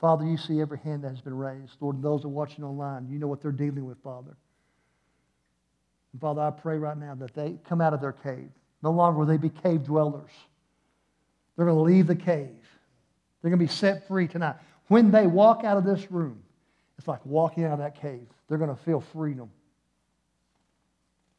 Father, 0.00 0.24
you 0.24 0.36
see 0.36 0.60
every 0.60 0.78
hand 0.78 1.02
that 1.02 1.10
has 1.10 1.20
been 1.20 1.36
raised. 1.36 1.72
Lord, 1.80 2.02
those 2.02 2.22
that 2.22 2.28
are 2.28 2.30
watching 2.30 2.62
online, 2.62 3.08
you 3.08 3.18
know 3.18 3.26
what 3.26 3.40
they're 3.40 3.52
dealing 3.52 3.84
with, 3.86 3.98
Father. 4.02 4.36
And 6.12 6.20
Father, 6.20 6.42
I 6.42 6.50
pray 6.50 6.78
right 6.78 6.96
now 6.96 7.14
that 7.16 7.34
they 7.34 7.56
come 7.68 7.80
out 7.80 7.94
of 7.94 8.00
their 8.00 8.12
cave. 8.12 8.50
No 8.82 8.90
longer 8.90 9.18
will 9.18 9.26
they 9.26 9.38
be 9.38 9.48
cave 9.48 9.84
dwellers. 9.84 10.30
They're 11.56 11.66
going 11.66 11.78
to 11.78 11.82
leave 11.82 12.06
the 12.06 12.16
cave. 12.16 12.50
They're 13.44 13.50
going 13.50 13.58
to 13.58 13.70
be 13.70 13.76
set 13.76 14.08
free 14.08 14.26
tonight. 14.26 14.56
When 14.88 15.10
they 15.10 15.26
walk 15.26 15.64
out 15.64 15.76
of 15.76 15.84
this 15.84 16.10
room, 16.10 16.42
it's 16.96 17.06
like 17.06 17.20
walking 17.26 17.64
out 17.64 17.72
of 17.72 17.78
that 17.80 18.00
cave. 18.00 18.26
They're 18.48 18.56
going 18.56 18.74
to 18.74 18.82
feel 18.84 19.02
freedom. 19.12 19.50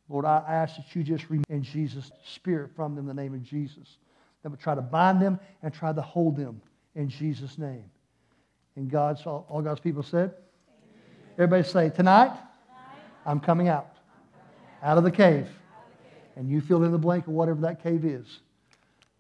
Lord, 0.08 0.24
I 0.24 0.44
ask 0.48 0.76
that 0.76 0.96
you 0.96 1.02
just 1.02 1.28
remove 1.32 1.46
in 1.50 1.64
Jesus' 1.64 2.12
spirit 2.24 2.70
from 2.76 2.94
them 2.94 3.10
in 3.10 3.16
the 3.16 3.20
name 3.20 3.34
of 3.34 3.42
Jesus. 3.42 3.98
That 4.44 4.52
would 4.52 4.60
try 4.60 4.76
to 4.76 4.84
bind 4.84 5.20
them 5.20 5.40
and 5.64 5.74
try 5.74 5.94
to 5.94 6.02
hold 6.04 6.38
them 6.38 6.62
in 6.94 7.10
Jesus' 7.10 7.58
name. 7.58 7.86
And 8.76 8.88
God's 8.88 9.26
all, 9.26 9.48
all 9.50 9.64
God's 9.64 9.80
people 9.80 10.04
said? 10.04 10.36
Everybody 11.40 11.64
say, 11.64 11.90
tonight, 11.90 12.38
I'm 13.26 13.40
coming 13.40 13.68
out. 13.68 13.96
Out 14.84 15.00
of 15.00 15.04
the 15.04 15.12
cave. 15.12 15.48
And 16.36 16.52
you 16.52 16.62
fill 16.62 16.84
in 16.84 16.92
the 16.92 17.00
blank 17.00 17.26
of 17.26 17.34
whatever 17.34 17.62
that 17.62 17.82
cave 17.82 18.06
is. 18.06 18.42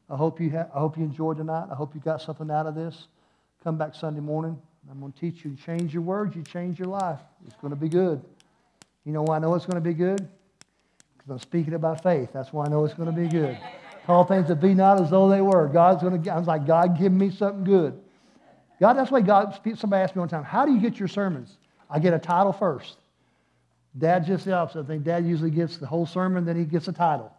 I 0.10 0.15
hope 0.15 0.39
you, 0.39 0.52
ha- 0.52 0.68
I 0.74 0.80
hope 0.80 0.98
you 0.98 1.04
enjoyed 1.04 1.38
tonight. 1.38 1.68
I 1.72 1.76
hope 1.76 1.96
you 1.96 2.02
got 2.02 2.22
something 2.22 2.52
out 2.52 2.68
of 2.68 2.76
this. 2.76 3.08
Come 3.63 3.78
back 3.78 3.96
Sunday 3.96 4.22
morning. 4.22 4.60
I'm 4.89 5.00
going 5.00 5.12
to 5.12 5.20
teach 5.20 5.44
you. 5.44 5.56
to 5.56 5.63
Change 5.63 5.94
your 5.94 6.04
words, 6.04 6.36
you 6.36 6.44
change 6.44 6.78
your 6.78 6.88
life. 6.88 7.20
It's 7.48 7.56
going 7.56 7.72
to 7.72 7.80
be 7.80 7.89
good. 7.89 8.22
You 9.04 9.13
know 9.13 9.24
why 9.24 9.38
I 9.38 9.39
know 9.39 9.56
it's 9.56 9.65
going 9.65 9.82
to 9.82 9.88
be 9.88 9.94
good? 9.94 10.28
Because 11.18 11.32
I'm 11.32 11.39
speaking 11.39 11.76
by 11.78 11.96
faith. 11.96 12.30
That's 12.34 12.54
why 12.54 12.65
I 12.65 12.70
know 12.70 12.86
it's 12.86 12.94
going 12.94 13.13
to 13.13 13.20
be 13.20 13.28
good. 13.28 13.58
Call 14.06 14.24
things 14.26 14.48
that 14.48 14.58
be 14.58 14.76
not 14.76 15.02
as 15.02 15.10
though 15.10 15.28
they 15.30 15.41
were. 15.41 15.68
God's 15.68 16.04
going 16.04 16.22
to. 16.22 16.32
I 16.32 16.38
was 16.38 16.48
like, 16.48 16.68
God, 16.68 17.00
give 17.00 17.12
me 17.12 17.32
something 17.32 17.63
good. 17.63 18.00
God, 18.80 18.94
that's 18.94 19.10
why 19.10 19.22
God. 19.22 19.60
Somebody 19.76 20.04
asked 20.04 20.15
me 20.15 20.20
one 20.20 20.30
time, 20.30 20.44
"How 20.44 20.65
do 20.65 20.72
you 20.72 20.80
get 20.80 21.00
your 21.00 21.08
sermons?" 21.08 21.58
I 21.89 22.00
get 22.00 22.13
a 22.13 22.20
title 22.20 22.54
first. 22.54 22.98
Dad 23.98 24.26
just 24.26 24.46
the 24.46 24.54
opposite. 24.54 24.82
I 24.82 24.88
think 24.88 25.04
Dad 25.04 25.26
usually 25.26 25.50
gets 25.50 25.78
the 25.78 25.88
whole 25.88 26.06
sermon, 26.06 26.46
then 26.46 26.58
he 26.58 26.65
gets 26.65 26.88
a 26.88 26.94
title. 26.94 27.32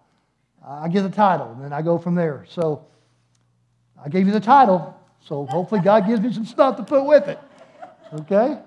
I 0.64 0.88
get 0.88 1.02
the 1.02 1.10
title, 1.10 1.52
and 1.52 1.64
then 1.64 1.72
I 1.72 1.82
go 1.82 1.98
from 1.98 2.14
there. 2.14 2.44
So 2.48 2.84
I 4.02 4.08
gave 4.08 4.26
you 4.26 4.32
the 4.32 4.40
title, 4.40 4.98
so 5.20 5.46
hopefully 5.46 5.80
God 5.80 6.06
gives 6.06 6.20
me 6.20 6.32
some 6.32 6.44
stuff 6.44 6.76
to 6.76 6.82
put 6.82 7.04
with 7.04 7.28
it. 7.28 7.38
Okay? 8.12 8.58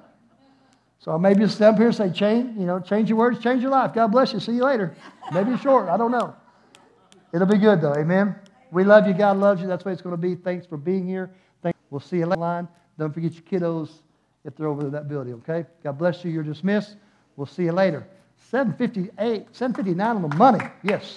So 0.99 1.17
maybe 1.17 1.47
stand 1.47 1.75
up 1.75 1.77
here 1.77 1.87
and 1.87 1.95
say, 1.95 2.09
change, 2.09 2.57
you 2.57 2.65
know, 2.65 2.79
change 2.79 3.09
your 3.09 3.17
words, 3.17 3.39
change 3.41 3.61
your 3.61 3.71
life. 3.71 3.93
God 3.93 4.07
bless 4.07 4.33
you. 4.33 4.39
See 4.39 4.53
you 4.53 4.65
later. 4.65 4.95
Maybe 5.33 5.57
short. 5.57 5.87
I 5.87 5.95
don't 5.95 6.11
know. 6.11 6.35
It'll 7.33 7.47
be 7.47 7.57
good 7.57 7.79
though. 7.79 7.95
Amen. 7.95 8.35
We 8.71 8.83
love 8.83 9.07
you. 9.07 9.13
God 9.13 9.37
loves 9.37 9.61
you. 9.61 9.67
That's 9.67 9.85
what 9.85 9.91
it's 9.91 10.01
going 10.01 10.13
to 10.13 10.21
be. 10.21 10.35
Thanks 10.35 10.65
for 10.65 10.77
being 10.77 11.07
here. 11.07 11.31
Thanks. 11.63 11.79
We'll 11.89 12.01
see 12.01 12.17
you 12.17 12.25
line. 12.25 12.67
Don't 12.97 13.13
forget 13.13 13.31
your 13.33 13.43
kiddos 13.43 13.89
if 14.43 14.55
they're 14.55 14.67
over 14.67 14.83
to 14.83 14.89
that 14.89 15.07
building. 15.07 15.33
Okay. 15.35 15.65
God 15.83 15.97
bless 15.97 16.23
you. 16.25 16.31
You're 16.31 16.43
dismissed. 16.43 16.97
We'll 17.37 17.47
see 17.47 17.63
you 17.63 17.71
later. 17.71 18.05
758, 18.49 19.47
759 19.55 20.15
on 20.15 20.21
the 20.21 20.35
money. 20.35 20.65
Yes. 20.83 21.15